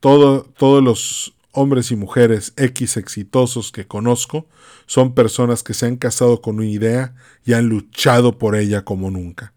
todo, 0.00 0.42
todos 0.56 0.82
los 0.82 1.34
hombres 1.52 1.90
y 1.90 1.96
mujeres 1.96 2.54
X 2.56 2.96
exitosos 2.96 3.72
que 3.72 3.86
conozco 3.86 4.46
son 4.86 5.14
personas 5.14 5.62
que 5.62 5.74
se 5.74 5.86
han 5.86 5.96
casado 5.96 6.40
con 6.40 6.56
una 6.56 6.66
idea 6.66 7.14
y 7.44 7.52
han 7.52 7.68
luchado 7.68 8.38
por 8.38 8.56
ella 8.56 8.84
como 8.84 9.10
nunca. 9.10 9.52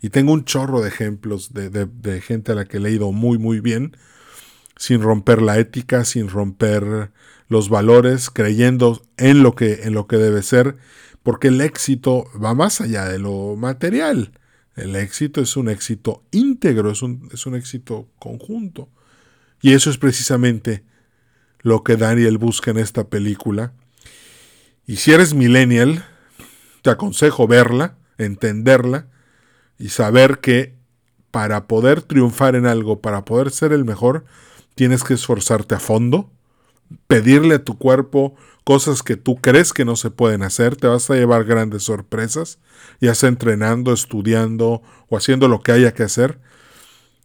Y 0.00 0.10
tengo 0.10 0.32
un 0.32 0.44
chorro 0.44 0.82
de 0.82 0.88
ejemplos 0.88 1.52
de, 1.52 2.20
gente 2.20 2.52
a 2.52 2.54
la 2.54 2.66
que 2.66 2.76
he 2.76 2.80
leído 2.80 3.12
muy 3.12 3.38
muy 3.38 3.60
bien, 3.60 3.96
sin 4.76 5.00
romper 5.00 5.40
la 5.40 5.58
ética, 5.58 6.04
sin 6.04 6.28
romper 6.28 7.10
los 7.48 7.68
valores, 7.68 8.28
creyendo 8.28 9.02
en 9.16 9.42
lo 9.42 9.54
que, 9.54 9.84
en 9.84 9.94
lo 9.94 10.06
que 10.06 10.16
debe 10.16 10.42
ser, 10.42 10.76
porque 11.22 11.48
el 11.48 11.60
éxito 11.60 12.26
va 12.42 12.54
más 12.54 12.80
allá 12.80 13.06
de 13.06 13.18
lo 13.18 13.56
material. 13.56 14.32
El 14.76 14.94
éxito 14.94 15.40
es 15.40 15.56
un 15.56 15.68
éxito 15.68 16.22
íntegro, 16.30 16.90
es 16.90 17.02
un, 17.02 17.28
es 17.32 17.46
un 17.46 17.54
éxito 17.54 18.08
conjunto. 18.18 18.88
Y 19.62 19.72
eso 19.72 19.88
es 19.90 19.96
precisamente 19.96 20.84
lo 21.60 21.82
que 21.82 21.96
Daniel 21.96 22.38
busca 22.38 22.70
en 22.70 22.76
esta 22.76 23.08
película. 23.08 23.72
Y 24.86 24.96
si 24.96 25.12
eres 25.12 25.34
millennial, 25.34 26.04
te 26.82 26.90
aconsejo 26.90 27.48
verla, 27.48 27.96
entenderla 28.18 29.08
y 29.78 29.88
saber 29.88 30.38
que 30.38 30.76
para 31.30 31.66
poder 31.66 32.02
triunfar 32.02 32.54
en 32.54 32.66
algo, 32.66 33.00
para 33.00 33.24
poder 33.24 33.50
ser 33.50 33.72
el 33.72 33.84
mejor, 33.84 34.24
tienes 34.74 35.02
que 35.04 35.14
esforzarte 35.14 35.74
a 35.74 35.80
fondo, 35.80 36.30
pedirle 37.06 37.56
a 37.56 37.64
tu 37.64 37.76
cuerpo 37.78 38.36
cosas 38.66 39.04
que 39.04 39.14
tú 39.14 39.36
crees 39.36 39.72
que 39.72 39.84
no 39.84 39.94
se 39.94 40.10
pueden 40.10 40.42
hacer, 40.42 40.74
te 40.74 40.88
vas 40.88 41.08
a 41.08 41.14
llevar 41.14 41.44
grandes 41.44 41.84
sorpresas, 41.84 42.58
ya 43.00 43.14
sea 43.14 43.28
entrenando, 43.28 43.92
estudiando 43.92 44.82
o 45.08 45.16
haciendo 45.16 45.46
lo 45.46 45.60
que 45.60 45.70
haya 45.70 45.94
que 45.94 46.02
hacer. 46.02 46.40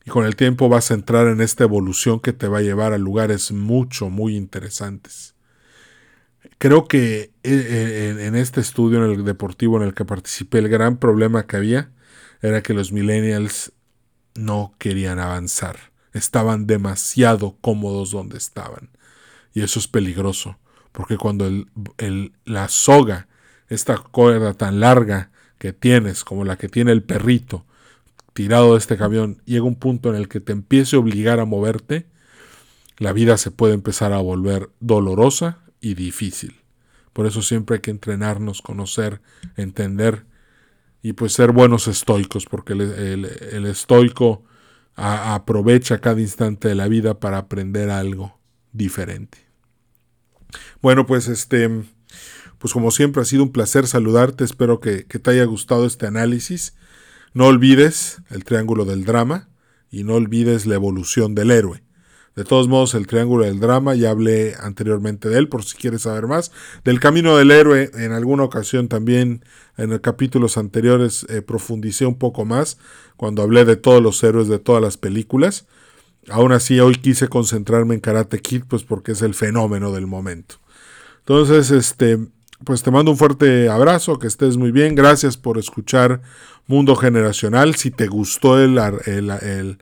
Y 0.06 0.12
con 0.12 0.28
el 0.28 0.36
tiempo 0.36 0.70
vas 0.70 0.92
a 0.92 0.94
entrar 0.94 1.26
en 1.26 1.42
esta 1.42 1.64
evolución 1.64 2.20
que 2.20 2.32
te 2.32 2.48
va 2.48 2.60
a 2.60 2.62
llevar 2.62 2.94
a 2.94 3.00
lugares 3.00 3.52
mucho, 3.52 4.12
muy 4.12 4.36
interesantes. 4.36 5.34
Creo 6.60 6.88
que 6.88 7.22
eh, 7.22 7.32
eh, 7.44 8.16
en 8.20 8.36
este 8.36 8.62
estudio 8.62 9.04
en 9.04 9.10
el 9.10 9.26
deportivo 9.26 9.78
en 9.78 9.88
el 9.88 9.96
que 9.96 10.06
participé, 10.06 10.60
el 10.60 10.70
gran 10.70 10.98
problema 10.98 11.48
que 11.48 11.58
había 11.58 11.92
era 12.44 12.62
que 12.62 12.76
los 12.76 12.92
millennials 12.92 13.74
no 14.36 14.76
querían 14.78 15.18
avanzar. 15.18 15.92
Estaban 16.14 16.68
demasiado 16.68 17.58
cómodos 17.62 18.12
donde 18.12 18.38
estaban. 18.38 18.92
Y 19.56 19.64
eso 19.64 19.80
es 19.80 19.88
peligroso, 19.88 20.60
porque 20.92 21.18
cuando 21.18 21.48
el, 21.48 22.34
la 22.46 22.68
soga, 22.68 23.28
esta 23.70 23.98
cuerda 23.98 24.54
tan 24.54 24.80
larga 24.80 25.32
que 25.58 25.74
tienes, 25.74 26.24
como 26.24 26.44
la 26.44 26.58
que 26.58 26.68
tiene 26.68 26.92
el 26.92 27.04
perrito, 27.04 27.66
tirado 28.34 28.74
de 28.74 28.80
este 28.80 28.98
camión, 28.98 29.42
llega 29.46 29.64
un 29.64 29.76
punto 29.76 30.10
en 30.10 30.16
el 30.16 30.28
que 30.28 30.40
te 30.40 30.52
empiece 30.52 30.96
a 30.96 31.00
obligar 31.00 31.40
a 31.40 31.46
moverte, 31.46 32.08
la 32.98 33.14
vida 33.14 33.38
se 33.38 33.52
puede 33.52 33.74
empezar 33.74 34.14
a 34.14 34.20
volver 34.20 34.70
dolorosa 34.80 35.60
y 35.80 35.96
difícil. 35.96 36.62
Por 37.14 37.26
eso 37.26 37.42
siempre 37.42 37.76
hay 37.76 37.82
que 37.82 37.92
entrenarnos, 37.92 38.62
conocer, 38.62 39.22
entender 39.58 40.26
y 41.02 41.14
pues 41.14 41.34
ser 41.34 41.52
buenos 41.52 41.88
estoicos, 41.88 42.46
porque 42.46 42.74
el, 42.74 43.66
estoico 43.66 44.44
aprovecha 44.96 46.00
cada 46.00 46.22
instante 46.22 46.68
de 46.68 46.76
la 46.76 46.88
vida 46.88 47.20
para 47.20 47.40
aprender 47.40 47.90
algo 47.90 48.40
diferente. 48.72 49.51
Bueno, 50.82 51.06
pues 51.06 51.28
este, 51.28 51.70
pues 52.58 52.74
como 52.74 52.92
siempre 52.92 53.22
ha 53.22 53.26
sido 53.26 53.44
un 53.44 53.52
placer 53.52 53.88
saludarte, 53.88 54.44
espero 54.44 54.80
que, 54.80 55.04
te 55.04 55.32
haya 55.32 55.46
gustado 55.46 55.86
este 55.86 56.08
análisis. 56.08 56.76
No 57.34 57.48
olvides 57.48 58.22
el 58.30 58.44
triángulo 58.44 58.86
del 58.86 59.06
drama 59.06 59.50
y 59.90 60.04
no 60.04 60.16
olvides 60.16 60.66
la 60.66 60.76
evolución 60.76 61.36
del 61.36 61.52
héroe. 61.52 61.84
De 62.36 62.46
todos 62.46 62.70
modos, 62.70 62.94
el 62.94 63.08
Triángulo 63.08 63.44
del 63.44 63.60
Drama, 63.60 63.94
ya 63.94 64.10
hablé 64.10 64.56
anteriormente 64.58 65.28
de 65.28 65.38
él, 65.38 65.50
por 65.50 65.66
si 65.66 65.76
quieres 65.76 66.04
saber 66.04 66.28
más. 66.28 66.54
Del 66.86 67.02
Camino 67.02 67.36
del 67.36 67.52
Héroe, 67.52 67.92
en 67.94 68.14
alguna 68.14 68.44
ocasión 68.44 68.88
también, 68.88 69.44
en 69.76 69.90
los 69.90 70.00
capítulos 70.00 70.58
anteriores, 70.58 71.26
eh, 71.28 71.42
profundicé 71.42 72.06
un 72.06 72.18
poco 72.18 72.46
más 72.46 72.78
cuando 73.18 73.42
hablé 73.42 73.66
de 73.66 73.76
todos 73.76 74.02
los 74.02 74.24
héroes 74.24 74.48
de 74.48 74.60
todas 74.60 74.82
las 74.82 74.96
películas. 74.96 75.68
Aún 76.30 76.52
así, 76.52 76.80
hoy 76.80 76.96
quise 76.96 77.28
concentrarme 77.28 77.96
en 77.96 78.02
Karate 78.02 78.40
Kid, 78.40 78.64
pues 78.68 78.84
porque 78.84 79.14
es 79.14 79.22
el 79.22 79.34
fenómeno 79.34 79.92
del 79.92 80.08
momento. 80.08 80.56
Entonces, 81.20 81.72
este, 81.72 82.20
pues 82.64 82.84
te 82.84 82.92
mando 82.92 83.12
un 83.12 83.18
fuerte 83.18 83.70
abrazo, 83.70 84.20
que 84.20 84.28
estés 84.28 84.58
muy 84.58 84.72
bien. 84.72 84.96
Gracias 84.96 85.38
por 85.38 85.58
escuchar 85.58 86.22
Mundo 86.68 86.96
Generacional. 86.96 87.76
Si 87.76 87.92
te 87.92 88.08
gustó 88.08 88.60
el, 88.60 88.78
el 89.06 89.78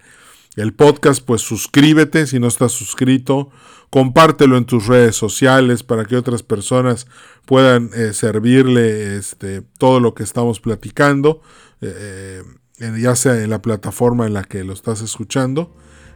el 0.56 0.74
podcast, 0.74 1.24
pues 1.24 1.42
suscríbete 1.42 2.28
si 2.28 2.40
no 2.40 2.48
estás 2.48 2.72
suscrito, 2.72 3.50
compártelo 3.90 4.58
en 4.58 4.66
tus 4.66 4.88
redes 4.88 5.16
sociales 5.16 5.84
para 5.84 6.06
que 6.06 6.16
otras 6.16 6.44
personas 6.44 7.08
puedan 7.46 7.92
eh, 7.94 8.14
servirle 8.14 9.16
este, 9.16 9.62
todo 9.78 10.00
lo 10.00 10.14
que 10.14 10.24
estamos 10.24 10.60
platicando, 10.60 11.42
eh, 11.82 12.44
eh, 12.80 12.94
ya 13.00 13.16
sea 13.16 13.42
en 13.42 13.50
la 13.50 13.62
plataforma 13.62 14.28
en 14.28 14.34
la 14.34 14.44
que 14.44 14.64
lo 14.64 14.74
estás 14.74 15.02
escuchando. 15.02 15.74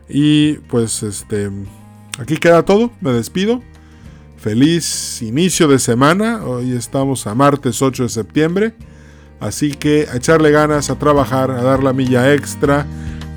Y 0.10 0.54
pues 0.70 1.04
este, 1.04 1.50
aquí 2.20 2.38
queda 2.38 2.64
todo, 2.64 2.92
me 3.02 3.12
despido. 3.12 3.62
Feliz 4.38 5.22
inicio 5.22 5.68
de 5.70 5.80
semana, 5.80 6.44
hoy 6.44 6.74
estamos 6.74 7.28
a 7.28 7.34
martes 7.34 7.82
8 7.82 8.04
de 8.04 8.10
septiembre, 8.10 8.74
así 9.40 9.72
que 9.72 10.08
a 10.12 10.18
echarle 10.18 10.52
ganas, 10.52 10.90
a 10.90 11.00
trabajar, 11.00 11.50
a 11.50 11.64
dar 11.64 11.82
la 11.82 11.94
milla 11.94 12.34
extra 12.34 12.86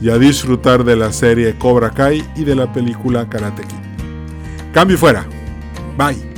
y 0.00 0.10
a 0.10 0.18
disfrutar 0.18 0.82
de 0.82 0.96
la 0.96 1.12
serie 1.12 1.56
Cobra 1.56 1.90
Kai 1.90 2.24
y 2.34 2.42
de 2.42 2.56
la 2.56 2.72
película 2.72 3.28
Karate 3.28 3.62
Kid. 3.62 3.76
Cambio 4.72 4.98
fuera. 4.98 5.24
Bye. 5.96 6.35